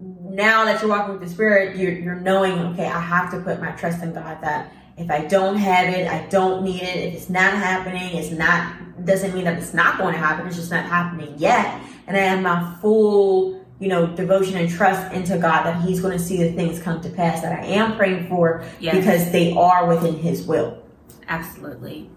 now 0.00 0.64
that 0.64 0.80
you're 0.80 0.90
walking 0.90 1.18
with 1.18 1.22
the 1.22 1.28
Spirit, 1.28 1.76
you're, 1.76 1.92
you're 1.92 2.14
knowing, 2.14 2.52
okay, 2.52 2.86
I 2.86 3.00
have 3.00 3.32
to 3.32 3.40
put 3.40 3.60
my 3.60 3.72
trust 3.72 4.00
in 4.02 4.12
God 4.12 4.40
that 4.42 4.72
if 4.96 5.10
I 5.10 5.24
don't 5.26 5.56
have 5.56 5.92
it, 5.92 6.06
I 6.06 6.24
don't 6.28 6.62
need 6.62 6.82
it. 6.82 6.96
If 6.96 7.14
it's 7.14 7.30
not 7.30 7.54
happening, 7.54 8.16
it's 8.16 8.30
not, 8.30 9.04
doesn't 9.04 9.34
mean 9.34 9.44
that 9.44 9.58
it's 9.58 9.74
not 9.74 9.98
going 9.98 10.14
to 10.14 10.20
happen. 10.20 10.46
It's 10.46 10.56
just 10.56 10.70
not 10.70 10.84
happening 10.84 11.34
yet 11.36 11.80
and 12.10 12.18
I 12.18 12.20
have 12.22 12.42
my 12.42 12.76
full, 12.80 13.64
you 13.78 13.88
know, 13.88 14.06
devotion 14.08 14.56
and 14.56 14.68
trust 14.68 15.12
into 15.12 15.38
God 15.38 15.64
that 15.64 15.82
He's 15.82 16.00
going 16.00 16.16
to 16.16 16.22
see 16.22 16.42
the 16.42 16.52
things 16.52 16.80
come 16.80 17.00
to 17.02 17.08
pass 17.08 17.42
that 17.42 17.60
I 17.60 17.64
am 17.66 17.96
praying 17.96 18.28
for 18.28 18.64
yes. 18.80 18.96
because 18.96 19.30
they 19.30 19.52
are 19.54 19.86
within 19.86 20.16
His 20.16 20.44
will. 20.44 20.82
Absolutely. 21.28 22.10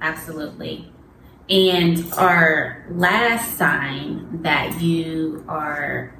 Absolutely. 0.00 0.90
And 1.48 2.12
our 2.14 2.86
last 2.90 3.58
sign 3.58 4.42
that 4.42 4.80
you 4.80 5.44
are 5.48 6.16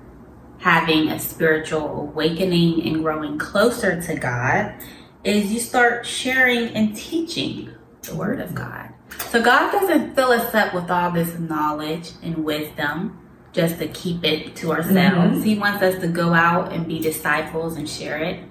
having 0.59 1.09
a 1.09 1.21
spiritual 1.21 2.01
awakening 2.01 2.83
and 2.83 3.03
growing 3.03 3.39
closer 3.39 4.03
to 4.03 4.17
God 4.17 4.75
is 5.23 5.53
you 5.53 5.61
start 5.61 6.05
sharing 6.05 6.75
and 6.75 6.97
teaching 6.97 7.71
the 8.03 8.17
Word 8.17 8.41
of 8.41 8.57
God. 8.57 8.93
So 9.29 9.41
God 9.41 9.71
doesn't 9.71 10.17
fill 10.17 10.33
us 10.33 10.53
up 10.53 10.75
with 10.75 10.91
all 10.91 11.13
this 11.13 11.39
knowledge 11.39 12.11
and 12.23 12.45
wisdom 12.45 13.20
just 13.53 13.79
to 13.79 13.89
keep 13.89 14.25
it 14.25 14.55
to 14.57 14.73
ourselves. 14.73 15.39
Mm-hmm. 15.39 15.43
He 15.43 15.59
wants 15.59 15.83
us 15.83 16.01
to 16.01 16.09
go 16.09 16.33
out 16.33 16.73
and 16.73 16.87
be 16.87 17.01
disciples 17.01 17.77
and 17.77 17.89
share 17.89 18.19
it. 18.19 18.45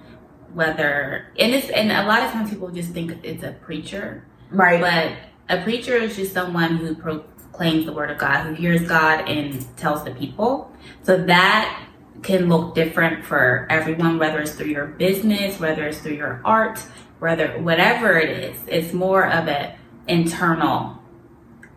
Whether 0.53 1.27
and 1.38 1.53
it's 1.53 1.69
and 1.69 1.91
a 1.91 2.07
lot 2.07 2.23
of 2.23 2.31
times 2.31 2.49
people 2.49 2.69
just 2.69 2.89
think 2.89 3.19
it's 3.23 3.43
a 3.43 3.51
preacher, 3.51 4.25
right? 4.49 4.81
But 4.81 5.57
a 5.57 5.63
preacher 5.63 5.95
is 5.95 6.15
just 6.15 6.33
someone 6.33 6.77
who 6.77 6.95
proclaims 6.95 7.85
the 7.85 7.93
word 7.93 8.09
of 8.09 8.17
God, 8.17 8.47
who 8.47 8.53
hears 8.53 8.81
God 8.88 9.29
and 9.29 9.65
tells 9.77 10.03
the 10.03 10.12
people. 10.12 10.71
So 11.03 11.23
that 11.25 11.85
can 12.23 12.49
look 12.49 12.73
different 12.73 13.23
for 13.23 13.67
everyone, 13.69 14.17
whether 14.17 14.39
it's 14.39 14.53
through 14.53 14.67
your 14.67 14.88
business, 14.88 15.59
whether 15.59 15.88
it's 15.88 15.99
through 15.99 16.15
your 16.15 16.41
art, 16.43 16.79
whether 17.19 17.59
whatever 17.62 18.17
it 18.17 18.29
is. 18.29 18.59
It's 18.67 18.91
more 18.91 19.27
of 19.27 19.47
an 19.47 19.75
internal 20.07 20.97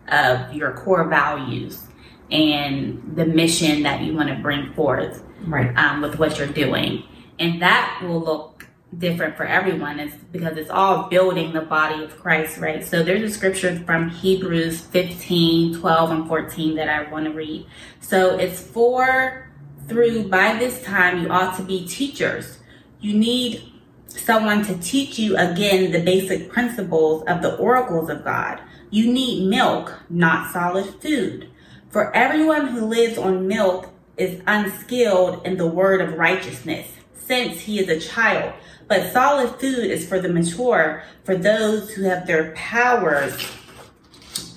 of 0.07 0.51
your 0.53 0.73
core 0.73 1.07
values 1.07 1.83
and 2.33 3.15
the 3.15 3.25
mission 3.25 3.83
that 3.83 4.01
you 4.01 4.15
want 4.15 4.27
to 4.27 4.35
bring 4.35 4.73
forth 4.73 5.23
right. 5.45 5.75
um, 5.77 6.01
with 6.01 6.17
what 6.17 6.37
you're 6.37 6.47
doing. 6.47 7.03
And 7.39 7.61
that 7.61 8.01
will 8.03 8.19
look 8.19 8.67
different 8.97 9.35
for 9.35 9.45
everyone 9.45 9.99
is 9.99 10.13
because 10.31 10.57
it's 10.57 10.69
all 10.69 11.09
building 11.09 11.53
the 11.53 11.61
body 11.61 12.03
of 12.03 12.19
Christ, 12.19 12.57
right? 12.57 12.83
So 12.83 13.03
there's 13.03 13.23
a 13.23 13.33
scripture 13.33 13.75
from 13.85 14.09
Hebrews 14.09 14.81
15, 14.81 15.79
12, 15.79 16.11
and 16.11 16.27
14 16.27 16.75
that 16.75 16.89
I 16.89 17.09
want 17.11 17.25
to 17.25 17.31
read. 17.31 17.67
So 17.99 18.37
it's 18.37 18.61
for 18.61 19.49
through 19.87 20.29
by 20.29 20.57
this 20.57 20.81
time 20.83 21.21
you 21.21 21.29
ought 21.29 21.55
to 21.57 21.63
be 21.63 21.87
teachers. 21.87 22.59
You 22.99 23.13
need 23.13 23.73
someone 24.07 24.63
to 24.65 24.77
teach 24.77 25.19
you 25.19 25.35
again 25.37 25.91
the 25.91 26.01
basic 26.01 26.49
principles 26.49 27.23
of 27.27 27.41
the 27.41 27.55
oracles 27.57 28.09
of 28.09 28.23
God. 28.23 28.61
You 28.89 29.11
need 29.11 29.49
milk, 29.49 29.99
not 30.09 30.51
solid 30.53 31.01
food. 31.01 31.49
For 31.93 32.13
everyone 32.15 32.69
who 32.69 32.87
lives 32.87 33.19
on 33.19 33.47
milk 33.47 33.87
is 34.17 34.41
unskilled 34.47 35.45
in 35.45 35.57
the 35.57 35.67
word 35.67 36.01
of 36.01 36.17
righteousness, 36.17 36.87
since 37.13 37.59
he 37.59 37.79
is 37.79 37.87
a 37.87 37.99
child. 37.99 38.51
But 38.87 39.13
solid 39.13 39.59
food 39.59 39.91
is 39.91 40.07
for 40.07 40.19
the 40.19 40.27
mature, 40.27 41.03
for 41.23 41.35
those 41.35 41.91
who 41.91 42.01
have 42.05 42.25
their 42.25 42.51
powers 42.53 43.47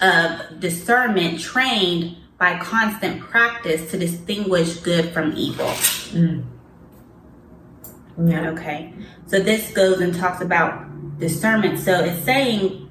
of 0.01 0.61
discernment 0.61 1.39
trained 1.39 2.17
by 2.39 2.59
constant 2.59 3.21
practice 3.21 3.91
to 3.91 3.99
distinguish 3.99 4.77
good 4.77 5.13
from 5.13 5.35
evil. 5.37 5.67
Mm. 5.67 6.43
Yeah. 8.25 8.51
Okay. 8.53 8.95
So 9.27 9.41
this 9.41 9.73
goes 9.73 10.01
and 10.01 10.15
talks 10.15 10.41
about 10.41 11.19
discernment. 11.19 11.81
So 11.81 12.03
it's 12.03 12.25
saying 12.25 12.86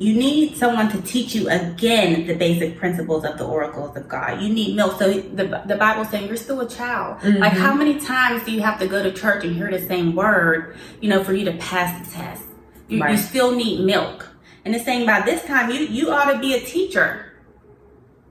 you 0.00 0.14
need 0.14 0.56
someone 0.56 0.88
to 0.88 1.02
teach 1.02 1.34
you 1.34 1.46
again 1.50 2.26
the 2.26 2.34
basic 2.34 2.78
principles 2.78 3.22
of 3.22 3.36
the 3.36 3.44
oracles 3.44 3.94
of 3.98 4.08
God. 4.08 4.40
You 4.40 4.48
need 4.48 4.74
milk. 4.74 4.98
So 4.98 5.12
the, 5.12 5.62
the 5.66 5.76
Bible 5.76 6.06
saying 6.06 6.26
you're 6.26 6.38
still 6.38 6.62
a 6.62 6.68
child. 6.68 7.18
Mm-hmm. 7.20 7.36
Like 7.36 7.52
how 7.52 7.74
many 7.74 8.00
times 8.00 8.42
do 8.44 8.50
you 8.50 8.62
have 8.62 8.80
to 8.80 8.88
go 8.88 9.02
to 9.02 9.12
church 9.12 9.44
and 9.44 9.54
hear 9.54 9.70
the 9.70 9.86
same 9.86 10.14
word, 10.14 10.74
you 11.02 11.10
know, 11.10 11.22
for 11.22 11.34
you 11.34 11.44
to 11.44 11.52
pass 11.58 12.08
the 12.08 12.14
test? 12.14 12.44
You, 12.88 13.02
right. 13.02 13.10
you 13.10 13.18
still 13.18 13.54
need 13.54 13.84
milk. 13.84 14.26
And 14.64 14.74
it's 14.74 14.86
saying 14.86 15.04
by 15.04 15.20
this 15.20 15.44
time 15.44 15.70
you, 15.70 15.80
you 15.80 16.10
ought 16.10 16.32
to 16.32 16.38
be 16.38 16.54
a 16.54 16.60
teacher. 16.60 17.34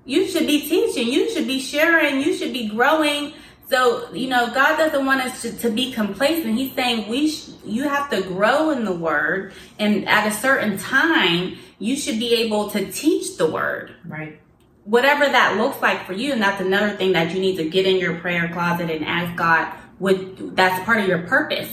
You 0.06 0.28
should 0.28 0.48
be 0.48 0.62
teaching. 0.62 1.08
You 1.08 1.30
should 1.30 1.46
be 1.46 1.60
sharing. 1.60 2.20
You 2.20 2.34
should 2.34 2.52
be 2.52 2.68
growing. 2.68 3.34
So, 3.70 4.12
you 4.14 4.28
know, 4.28 4.52
God 4.52 4.78
doesn't 4.78 5.06
want 5.06 5.22
us 5.22 5.44
to, 5.44 5.56
to 5.60 5.70
be 5.70 5.92
complacent. 5.92 6.58
He's 6.58 6.74
saying 6.74 7.08
we 7.08 7.30
sh- 7.30 7.50
you 7.64 7.84
have 7.84 8.10
to 8.10 8.24
grow 8.24 8.72
in 8.72 8.84
the 8.84 8.94
word 8.94 9.54
and 9.78 10.10
at 10.10 10.28
a 10.28 10.32
certain 10.32 10.78
time, 10.80 11.58
you 11.78 11.96
should 11.96 12.18
be 12.20 12.34
able 12.42 12.72
to 12.72 12.92
teach 12.92 13.38
the 13.38 13.46
word. 13.46 13.96
Right. 14.06 14.42
Whatever 14.86 15.26
that 15.26 15.58
looks 15.58 15.82
like 15.84 16.08
for 16.08 16.14
you. 16.14 16.34
And 16.34 16.42
that's 16.42 16.60
another 16.60 16.98
thing 16.98 17.12
that 17.12 17.32
you 17.34 17.40
need 17.40 17.58
to 17.58 17.70
get 17.70 17.86
in 17.86 17.98
your 17.98 18.16
prayer 18.16 18.50
closet 18.52 18.90
and 18.90 19.06
ask 19.06 19.38
God 19.38 19.72
would 20.00 20.56
that's 20.56 20.84
part 20.84 21.00
of 21.00 21.08
your 21.08 21.28
purpose. 21.28 21.72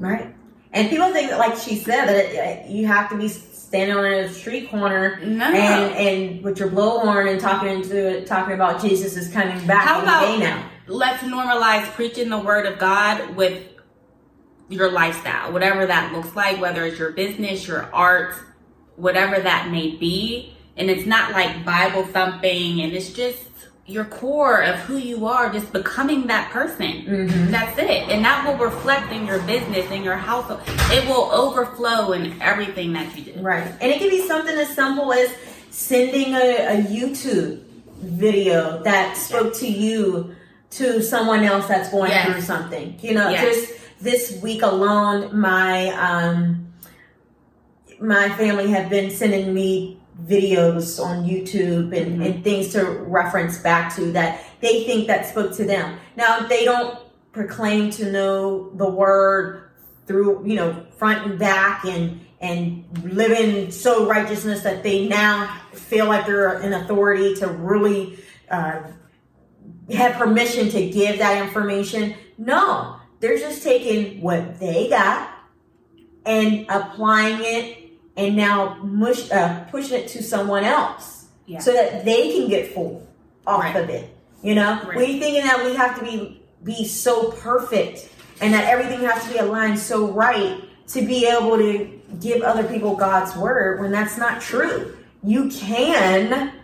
Right. 0.00 0.34
And 0.72 0.90
people 0.90 1.12
think 1.12 1.30
that, 1.30 1.38
like 1.38 1.56
she 1.56 1.76
said, 1.76 2.06
that 2.06 2.68
you 2.68 2.86
have 2.86 3.08
to 3.10 3.16
be 3.16 3.28
standing 3.28 3.96
on 3.96 4.04
a 4.04 4.28
street 4.32 4.68
corner 4.68 5.20
no. 5.20 5.44
and, 5.44 5.94
and 5.94 6.44
with 6.44 6.58
your 6.58 6.70
blowhorn 6.70 7.30
and 7.30 7.40
talking 7.40 7.68
into 7.68 7.96
it, 7.96 8.26
talking 8.26 8.54
about 8.54 8.82
Jesus 8.82 9.16
is 9.16 9.32
coming 9.32 9.64
back 9.66 9.86
How 9.86 10.02
about, 10.02 10.26
day 10.26 10.38
now 10.38 10.70
let's 10.90 11.22
normalize 11.22 11.84
preaching 11.92 12.28
the 12.28 12.38
word 12.38 12.66
of 12.66 12.78
God 12.78 13.36
with 13.36 13.62
your 14.68 14.90
lifestyle, 14.90 15.52
whatever 15.52 15.86
that 15.86 16.12
looks 16.12 16.34
like, 16.34 16.60
whether 16.60 16.84
it's 16.84 16.98
your 16.98 17.12
business, 17.12 17.66
your 17.66 17.88
art, 17.94 18.34
whatever 18.96 19.40
that 19.40 19.70
may 19.70 19.96
be. 19.96 20.54
And 20.76 20.90
it's 20.90 21.06
not 21.06 21.32
like 21.32 21.64
Bible 21.64 22.04
thumping, 22.04 22.80
and 22.80 22.92
it's 22.92 23.12
just 23.12 23.42
your 23.86 24.04
core 24.04 24.62
of 24.62 24.76
who 24.80 24.96
you 24.96 25.26
are, 25.26 25.52
just 25.52 25.72
becoming 25.72 26.26
that 26.28 26.50
person. 26.50 27.04
Mm-hmm. 27.04 27.50
That's 27.50 27.78
it. 27.78 28.08
And 28.08 28.24
that 28.24 28.46
will 28.46 28.64
reflect 28.64 29.12
in 29.12 29.26
your 29.26 29.40
business, 29.42 29.90
in 29.90 30.02
your 30.02 30.16
household. 30.16 30.60
It 30.66 31.06
will 31.08 31.30
overflow 31.30 32.12
in 32.12 32.40
everything 32.40 32.92
that 32.94 33.16
you 33.16 33.32
do. 33.32 33.40
Right. 33.40 33.66
And 33.80 33.92
it 33.92 33.98
can 33.98 34.08
be 34.08 34.26
something 34.26 34.56
as 34.56 34.74
simple 34.74 35.12
as 35.12 35.34
sending 35.70 36.34
a, 36.34 36.78
a 36.78 36.82
YouTube 36.82 37.62
video 37.98 38.82
that 38.84 39.16
spoke 39.16 39.54
to 39.56 39.68
you 39.68 40.34
to 40.70 41.02
someone 41.02 41.44
else 41.44 41.66
that's 41.66 41.90
going 41.90 42.10
yes. 42.10 42.26
through 42.26 42.40
something. 42.42 42.98
You 43.02 43.14
know, 43.14 43.28
yes. 43.28 43.44
just 43.44 43.80
this 44.00 44.40
week 44.42 44.62
alone, 44.62 45.38
my 45.38 45.88
um, 45.88 46.72
my 48.00 48.28
family 48.30 48.70
have 48.70 48.88
been 48.88 49.10
sending 49.10 49.52
me 49.52 50.00
videos 50.24 51.02
on 51.02 51.24
YouTube 51.24 51.96
and, 51.96 52.12
mm-hmm. 52.12 52.22
and 52.22 52.44
things 52.44 52.72
to 52.72 52.84
reference 52.84 53.58
back 53.58 53.94
to 53.96 54.12
that 54.12 54.44
they 54.60 54.84
think 54.84 55.06
that 55.06 55.26
spoke 55.26 55.54
to 55.56 55.64
them. 55.64 55.98
Now 56.16 56.40
they 56.40 56.64
don't 56.64 56.98
proclaim 57.32 57.90
to 57.92 58.10
know 58.10 58.70
the 58.70 58.88
word 58.88 59.70
through, 60.06 60.46
you 60.46 60.56
know, 60.56 60.86
front 60.96 61.26
and 61.26 61.38
back 61.38 61.84
and 61.84 62.20
and 62.40 62.84
living 63.04 63.70
so 63.70 64.06
righteousness 64.08 64.62
that 64.62 64.82
they 64.82 65.06
now 65.06 65.60
feel 65.72 66.06
like 66.06 66.26
they're 66.26 66.58
an 66.58 66.72
authority 66.72 67.34
to 67.34 67.48
really 67.48 68.18
uh, 68.50 68.80
have 69.96 70.16
permission 70.16 70.68
to 70.70 70.90
give 70.90 71.18
that 71.18 71.42
information. 71.42 72.14
No, 72.38 72.96
they're 73.20 73.38
just 73.38 73.62
taking 73.62 74.20
what 74.20 74.58
they 74.58 74.88
got 74.88 75.30
and 76.24 76.66
applying 76.68 77.38
it 77.40 77.78
and 78.16 78.36
now 78.36 78.74
mush, 78.82 79.30
uh, 79.30 79.64
pushing 79.64 79.98
it 79.98 80.08
to 80.08 80.22
someone 80.22 80.64
else 80.64 81.28
yeah. 81.46 81.58
so 81.58 81.72
that 81.72 82.04
they 82.04 82.32
can 82.32 82.48
get 82.48 82.72
full. 82.72 83.06
off 83.46 83.62
right. 83.62 83.76
of 83.76 83.88
it. 83.88 84.16
You 84.42 84.54
know, 84.54 84.80
right. 84.86 84.96
we 84.96 85.18
thinking 85.18 85.44
that 85.44 85.64
we 85.64 85.74
have 85.74 85.98
to 85.98 86.04
be 86.04 86.42
be 86.62 86.86
so 86.86 87.30
perfect 87.32 88.10
and 88.40 88.52
that 88.52 88.64
everything 88.64 89.00
has 89.00 89.24
to 89.24 89.32
be 89.32 89.38
aligned 89.38 89.78
so 89.78 90.10
right 90.10 90.62
to 90.88 91.06
be 91.06 91.26
able 91.26 91.56
to 91.56 92.00
give 92.20 92.42
other 92.42 92.64
people 92.64 92.96
God's 92.96 93.34
word 93.36 93.80
when 93.80 93.90
that's 93.90 94.18
not 94.18 94.40
true. 94.40 94.96
You 95.22 95.48
can 95.50 96.54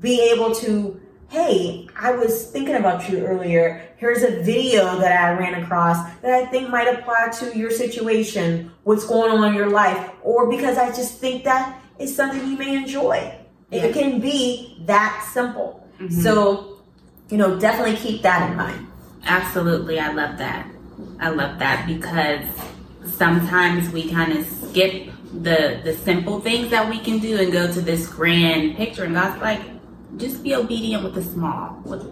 be 0.00 0.30
able 0.32 0.54
to, 0.56 1.00
hey, 1.32 1.88
I 1.96 2.12
was 2.12 2.50
thinking 2.50 2.74
about 2.74 3.08
you 3.08 3.24
earlier. 3.24 3.88
Here's 3.96 4.22
a 4.22 4.42
video 4.42 4.98
that 4.98 5.18
I 5.18 5.38
ran 5.38 5.62
across 5.62 5.96
that 6.20 6.30
I 6.30 6.44
think 6.44 6.68
might 6.68 6.86
apply 6.86 7.30
to 7.40 7.56
your 7.56 7.70
situation, 7.70 8.70
what's 8.84 9.06
going 9.06 9.32
on 9.32 9.42
in 9.48 9.54
your 9.54 9.70
life, 9.70 10.10
or 10.22 10.50
because 10.50 10.76
I 10.76 10.88
just 10.88 11.18
think 11.18 11.44
that 11.44 11.80
is 11.98 12.14
something 12.14 12.46
you 12.46 12.58
may 12.58 12.76
enjoy. 12.76 13.34
Yeah. 13.70 13.84
It 13.84 13.94
can 13.94 14.20
be 14.20 14.76
that 14.84 15.26
simple. 15.32 15.88
Mm-hmm. 15.98 16.20
So, 16.20 16.76
you 17.30 17.38
know, 17.38 17.58
definitely 17.58 17.96
keep 17.96 18.20
that 18.20 18.50
in 18.50 18.56
mind. 18.58 18.86
Absolutely. 19.24 19.98
I 19.98 20.12
love 20.12 20.36
that. 20.36 20.70
I 21.18 21.30
love 21.30 21.58
that 21.60 21.86
because 21.86 22.44
sometimes 23.14 23.88
we 23.88 24.10
kind 24.10 24.36
of 24.36 24.46
skip 24.68 25.08
the 25.32 25.80
the 25.82 25.94
simple 26.04 26.40
things 26.40 26.68
that 26.68 26.90
we 26.90 26.98
can 26.98 27.18
do 27.18 27.38
and 27.38 27.50
go 27.50 27.72
to 27.72 27.80
this 27.80 28.06
grand 28.06 28.76
picture 28.76 29.04
and 29.04 29.14
God's 29.14 29.40
like 29.40 29.60
just 30.16 30.42
be 30.42 30.54
obedient 30.54 31.04
with 31.04 31.14
the 31.14 31.22
small 31.22 31.80
with 31.84 32.04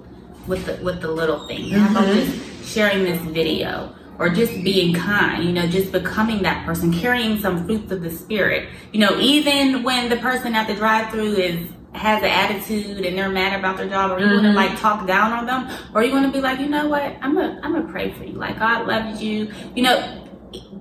with 0.46 0.64
the 0.66 0.82
with 0.84 1.00
the 1.00 1.08
little 1.08 1.46
things. 1.46 1.72
Mm-hmm. 1.72 1.80
How 1.80 2.02
about 2.02 2.14
just 2.14 2.72
sharing 2.72 3.04
this 3.04 3.20
video 3.22 3.94
or 4.20 4.28
just 4.28 4.62
being 4.62 4.94
kind, 4.94 5.42
you 5.44 5.52
know, 5.52 5.66
just 5.66 5.90
becoming 5.92 6.42
that 6.42 6.66
person, 6.66 6.92
carrying 6.92 7.40
some 7.40 7.64
fruits 7.64 7.90
of 7.90 8.02
the 8.02 8.10
spirit. 8.10 8.68
You 8.92 9.00
know, 9.00 9.18
even 9.18 9.82
when 9.82 10.10
the 10.10 10.18
person 10.18 10.54
at 10.54 10.66
the 10.66 10.74
drive 10.74 11.10
through 11.10 11.32
is 11.36 11.70
has 11.92 12.22
an 12.22 12.28
attitude 12.28 13.04
and 13.04 13.18
they're 13.18 13.30
mad 13.30 13.58
about 13.58 13.78
their 13.78 13.88
job, 13.88 14.12
or 14.12 14.20
you 14.20 14.26
mm-hmm. 14.26 14.44
want 14.44 14.46
to 14.46 14.52
like 14.52 14.78
talk 14.78 15.06
down 15.06 15.32
on 15.32 15.46
them, 15.46 15.76
or 15.94 16.04
you 16.04 16.12
want 16.12 16.26
to 16.26 16.32
be 16.32 16.40
like, 16.40 16.60
you 16.60 16.68
know 16.68 16.86
what, 16.86 17.16
I'm 17.22 17.34
gonna 17.34 17.58
I'm 17.62 17.72
gonna 17.72 17.90
pray 17.90 18.12
for 18.12 18.24
you. 18.24 18.34
Like 18.34 18.58
God 18.58 18.86
loves 18.86 19.22
you. 19.22 19.50
You 19.74 19.82
know, 19.84 20.26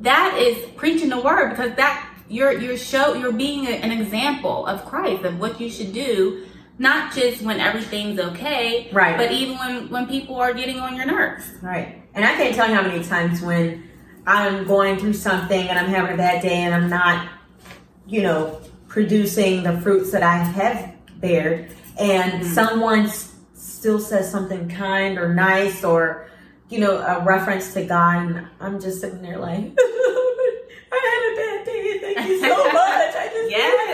that 0.01 0.37
is 0.37 0.69
preaching 0.75 1.09
the 1.09 1.19
word 1.19 1.51
because 1.51 1.75
that 1.77 2.13
you're 2.27 2.59
you're 2.59 2.77
show 2.77 3.13
you're 3.13 3.31
being 3.31 3.67
a, 3.67 3.71
an 3.71 3.91
example 3.91 4.65
of 4.67 4.85
Christ 4.85 5.23
of 5.23 5.39
what 5.39 5.61
you 5.61 5.69
should 5.69 5.93
do. 5.93 6.45
Not 6.79 7.13
just 7.13 7.41
when 7.41 7.59
everything's 7.59 8.19
okay, 8.19 8.89
right? 8.93 9.17
But 9.17 9.33
even 9.33 9.57
when 9.57 9.89
when 9.89 10.07
people 10.07 10.37
are 10.37 10.53
getting 10.53 10.79
on 10.79 10.95
your 10.95 11.05
nerves, 11.05 11.45
right? 11.61 12.01
And 12.13 12.23
I 12.25 12.35
can't 12.35 12.55
tell 12.55 12.69
you 12.69 12.73
how 12.73 12.81
many 12.81 13.03
times 13.03 13.41
when 13.41 13.89
I'm 14.25 14.65
going 14.65 14.97
through 14.97 15.13
something 15.13 15.67
and 15.67 15.77
I'm 15.77 15.87
having 15.87 16.13
a 16.13 16.17
bad 16.17 16.41
day 16.41 16.55
and 16.63 16.73
I'm 16.73 16.89
not, 16.89 17.27
you 18.07 18.21
know, 18.21 18.61
producing 18.87 19.63
the 19.63 19.79
fruits 19.81 20.11
that 20.11 20.23
I 20.23 20.37
have 20.37 20.95
bared, 21.19 21.69
and 21.99 22.31
mm-hmm. 22.31 22.53
someone 22.53 23.01
s- 23.01 23.35
still 23.53 23.99
says 23.99 24.31
something 24.31 24.69
kind 24.69 25.17
or 25.17 25.33
nice 25.33 25.83
or 25.83 26.29
you 26.69 26.79
know 26.79 26.99
a 26.99 27.23
reference 27.25 27.73
to 27.73 27.83
God, 27.83 28.25
and 28.25 28.47
I'm 28.61 28.79
just 28.79 29.01
sitting 29.01 29.21
there 29.21 29.37
like, 29.37 29.73
I 30.91 30.99
had 31.05 31.21
a 31.27 31.35
bad 31.35 31.65
day. 31.65 31.99
Thank 31.99 32.29
you 32.29 32.39
so 32.39 32.47
much. 32.73 33.15
I 33.15 33.29
just 33.33 33.51
yes. 33.51 33.88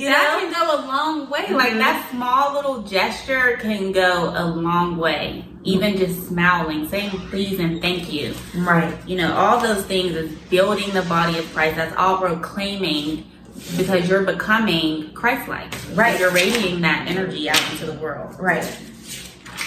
That. 0.00 0.40
You 0.42 0.50
that 0.50 0.50
know? 0.50 0.52
can 0.52 0.66
go 0.66 0.74
a 0.74 0.80
long 0.86 1.30
way. 1.30 1.52
Like 1.52 1.74
that 1.74 2.08
small 2.10 2.54
little 2.54 2.82
gesture 2.82 3.58
can 3.60 3.92
go 3.92 4.32
a 4.36 4.46
long 4.46 4.96
way. 4.96 5.44
Even 5.62 5.96
just 5.96 6.26
smiling, 6.28 6.88
saying 6.88 7.10
please 7.28 7.60
and 7.60 7.82
thank 7.82 8.12
you. 8.12 8.34
Right. 8.56 8.96
You 9.06 9.16
know, 9.18 9.34
all 9.34 9.60
those 9.60 9.84
things 9.84 10.16
is 10.16 10.34
building 10.48 10.90
the 10.94 11.02
body 11.02 11.38
of 11.38 11.52
Christ. 11.52 11.76
That's 11.76 11.94
all 11.96 12.18
proclaiming 12.18 13.30
because 13.76 14.08
you're 14.08 14.22
becoming 14.22 15.12
Christ-like. 15.12 15.74
Right. 15.94 16.18
You're 16.18 16.30
radiating 16.30 16.80
that 16.80 17.08
energy 17.08 17.50
out 17.50 17.60
into 17.72 17.86
the 17.86 17.98
world. 18.00 18.36
Right. 18.40 18.64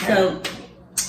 So 0.08 0.41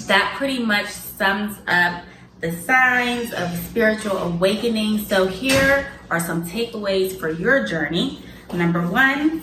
that 0.07 0.35
pretty 0.37 0.63
much 0.63 0.89
sums 0.89 1.57
up 1.67 2.05
the 2.41 2.53
signs 2.53 3.33
of 3.33 3.57
spiritual 3.71 4.19
awakening. 4.19 4.99
So 5.07 5.27
here 5.27 5.89
are 6.11 6.21
some 6.21 6.47
takeaways 6.47 7.19
for 7.19 7.31
your 7.31 7.67
journey. 7.67 8.23
Number 8.53 8.87
one 8.87 9.43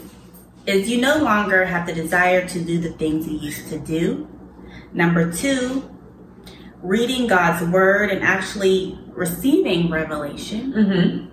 is 0.65 0.89
you 0.89 1.01
no 1.01 1.17
longer 1.17 1.65
have 1.65 1.87
the 1.87 1.93
desire 1.93 2.47
to 2.47 2.61
do 2.61 2.79
the 2.79 2.91
things 2.91 3.27
you 3.27 3.37
used 3.37 3.67
to 3.69 3.79
do. 3.79 4.27
Number 4.93 5.31
two, 5.31 5.89
reading 6.81 7.27
God's 7.27 7.65
word 7.71 8.11
and 8.11 8.23
actually 8.23 8.99
receiving 9.09 9.89
revelation. 9.89 10.73
Mm-hmm 10.73 11.31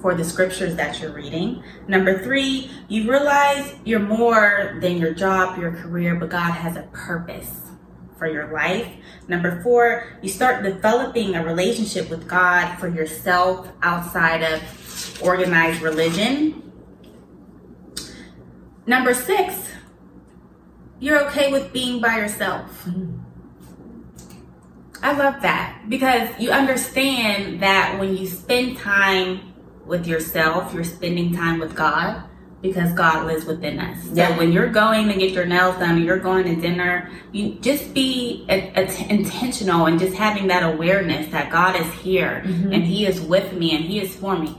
for 0.00 0.14
the 0.14 0.24
scriptures 0.24 0.76
that 0.76 1.00
you're 1.00 1.12
reading. 1.12 1.62
Number 1.86 2.22
three, 2.22 2.70
you 2.88 3.10
realize 3.10 3.74
you're 3.84 3.98
more 3.98 4.78
than 4.80 4.98
your 4.98 5.12
job, 5.12 5.58
your 5.58 5.72
career, 5.72 6.14
but 6.14 6.30
God 6.30 6.52
has 6.52 6.76
a 6.76 6.82
purpose 6.92 7.62
for 8.16 8.28
your 8.28 8.52
life. 8.52 8.86
Number 9.28 9.62
four, 9.62 10.04
you 10.22 10.28
start 10.28 10.62
developing 10.62 11.34
a 11.34 11.44
relationship 11.44 12.10
with 12.10 12.28
God 12.28 12.76
for 12.78 12.88
yourself 12.88 13.68
outside 13.82 14.42
of 14.42 15.20
organized 15.22 15.82
religion. 15.82 16.67
Number 18.88 19.12
six, 19.12 19.68
you're 20.98 21.22
okay 21.26 21.52
with 21.52 21.74
being 21.74 22.00
by 22.00 22.16
yourself. 22.16 22.84
Mm-hmm. 22.86 23.18
I 25.02 25.12
love 25.12 25.42
that 25.42 25.84
because 25.88 26.30
you 26.40 26.50
understand 26.50 27.60
that 27.60 28.00
when 28.00 28.16
you 28.16 28.26
spend 28.26 28.78
time 28.78 29.52
with 29.84 30.06
yourself, 30.06 30.72
you're 30.72 30.84
spending 30.84 31.34
time 31.34 31.60
with 31.60 31.76
God 31.76 32.24
because 32.62 32.90
God 32.94 33.26
lives 33.26 33.44
within 33.44 33.78
us. 33.78 34.04
Yeah. 34.06 34.28
So 34.28 34.38
when 34.38 34.52
you're 34.52 34.70
going 34.70 35.06
to 35.08 35.14
get 35.14 35.32
your 35.32 35.44
nails 35.44 35.76
done, 35.76 35.98
or 35.98 36.00
you're 36.00 36.18
going 36.18 36.44
to 36.46 36.56
dinner, 36.60 37.10
you 37.30 37.56
just 37.60 37.92
be 37.92 38.46
a, 38.48 38.72
a 38.74 38.86
t- 38.86 39.06
intentional 39.10 39.84
and 39.84 40.00
just 40.00 40.16
having 40.16 40.46
that 40.46 40.62
awareness 40.62 41.30
that 41.30 41.52
God 41.52 41.76
is 41.76 41.92
here 42.00 42.42
mm-hmm. 42.44 42.72
and 42.72 42.84
He 42.84 43.06
is 43.06 43.20
with 43.20 43.52
me 43.52 43.76
and 43.76 43.84
He 43.84 44.00
is 44.00 44.16
for 44.16 44.36
me. 44.38 44.56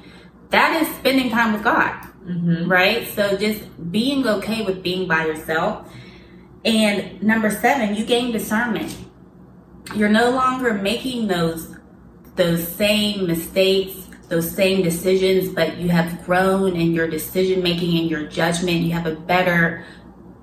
That 0.51 0.81
is 0.81 0.87
spending 0.97 1.31
time 1.31 1.51
with 1.51 1.63
God, 1.63 2.08
mm-hmm. 2.23 2.69
right? 2.69 3.07
So 3.09 3.37
just 3.37 3.91
being 3.91 4.27
okay 4.27 4.63
with 4.63 4.83
being 4.83 5.07
by 5.07 5.25
yourself. 5.25 5.87
And 6.65 7.21
number 7.23 7.49
seven, 7.49 7.95
you 7.95 8.05
gain 8.05 8.31
discernment. 8.31 8.95
You're 9.95 10.09
no 10.09 10.31
longer 10.31 10.73
making 10.73 11.27
those 11.27 11.75
those 12.35 12.65
same 12.65 13.27
mistakes 13.27 14.09
those 14.29 14.49
same 14.49 14.83
decisions, 14.83 15.49
but 15.49 15.77
you 15.77 15.89
have 15.89 16.23
grown 16.23 16.75
in 16.75 16.93
your 16.93 17.07
decision 17.07 17.61
making 17.63 17.97
and 17.97 18.09
your 18.09 18.27
judgment. 18.27 18.81
You 18.81 18.91
have 18.91 19.07
a 19.07 19.15
better 19.15 19.85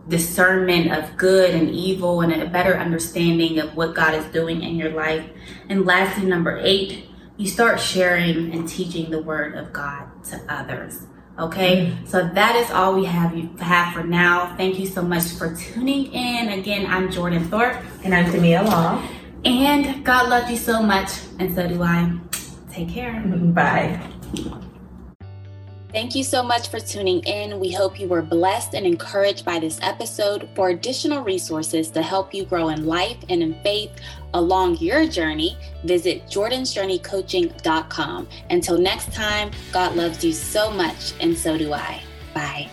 discernment 0.08 0.92
of 0.92 1.16
good 1.16 1.54
and 1.54 1.70
evil 1.70 2.20
and 2.20 2.32
a 2.32 2.46
better 2.46 2.76
understanding 2.76 3.58
of 3.58 3.74
what 3.76 3.94
God 3.94 4.14
is 4.14 4.24
doing 4.26 4.62
in 4.62 4.76
your 4.76 4.90
life. 4.90 5.24
And 5.68 5.86
lastly, 5.86 6.26
number 6.26 6.58
eight, 6.58 7.08
you 7.36 7.48
start 7.48 7.80
sharing 7.80 8.52
and 8.52 8.68
teaching 8.68 9.10
the 9.10 9.22
word 9.22 9.54
of 9.54 9.72
God 9.72 10.08
to 10.24 10.40
others. 10.48 11.06
Okay, 11.38 11.86
mm-hmm. 11.86 12.06
so 12.06 12.26
that 12.32 12.56
is 12.56 12.70
all 12.70 12.94
we 12.94 13.04
have 13.04 13.36
you 13.36 13.50
have 13.58 13.92
for 13.92 14.02
now. 14.02 14.56
Thank 14.56 14.78
you 14.78 14.86
so 14.86 15.02
much 15.02 15.24
for 15.24 15.54
tuning 15.54 16.10
in. 16.12 16.48
Again, 16.48 16.86
I'm 16.86 17.10
Jordan 17.12 17.44
Thorpe. 17.50 17.76
And 18.04 18.14
I'm 18.14 18.24
Tamia 18.32 18.64
Law. 18.64 19.06
And 19.44 20.04
God 20.04 20.30
loves 20.30 20.50
you 20.50 20.56
so 20.56 20.82
much, 20.82 21.10
and 21.38 21.54
so 21.54 21.68
do 21.68 21.82
I. 21.82 22.10
Take 22.72 22.88
care. 22.88 23.20
Bye. 23.20 24.00
Thank 25.92 26.14
you 26.14 26.24
so 26.24 26.42
much 26.42 26.68
for 26.68 26.80
tuning 26.80 27.20
in. 27.24 27.60
We 27.60 27.70
hope 27.70 28.00
you 28.00 28.08
were 28.08 28.22
blessed 28.22 28.74
and 28.74 28.86
encouraged 28.86 29.44
by 29.44 29.58
this 29.58 29.78
episode. 29.82 30.48
For 30.54 30.70
additional 30.70 31.22
resources 31.22 31.90
to 31.90 32.02
help 32.02 32.34
you 32.34 32.44
grow 32.44 32.70
in 32.70 32.86
life 32.86 33.18
and 33.28 33.42
in 33.42 33.60
faith 33.62 33.92
along 34.36 34.78
your 34.78 35.06
journey, 35.06 35.56
visit 35.84 36.26
jordansjourneycoaching.com. 36.26 38.28
Until 38.50 38.78
next 38.78 39.12
time, 39.12 39.50
God 39.72 39.96
loves 39.96 40.24
you 40.24 40.32
so 40.32 40.70
much, 40.70 41.14
and 41.20 41.36
so 41.36 41.58
do 41.58 41.72
I. 41.72 42.02
Bye. 42.34 42.70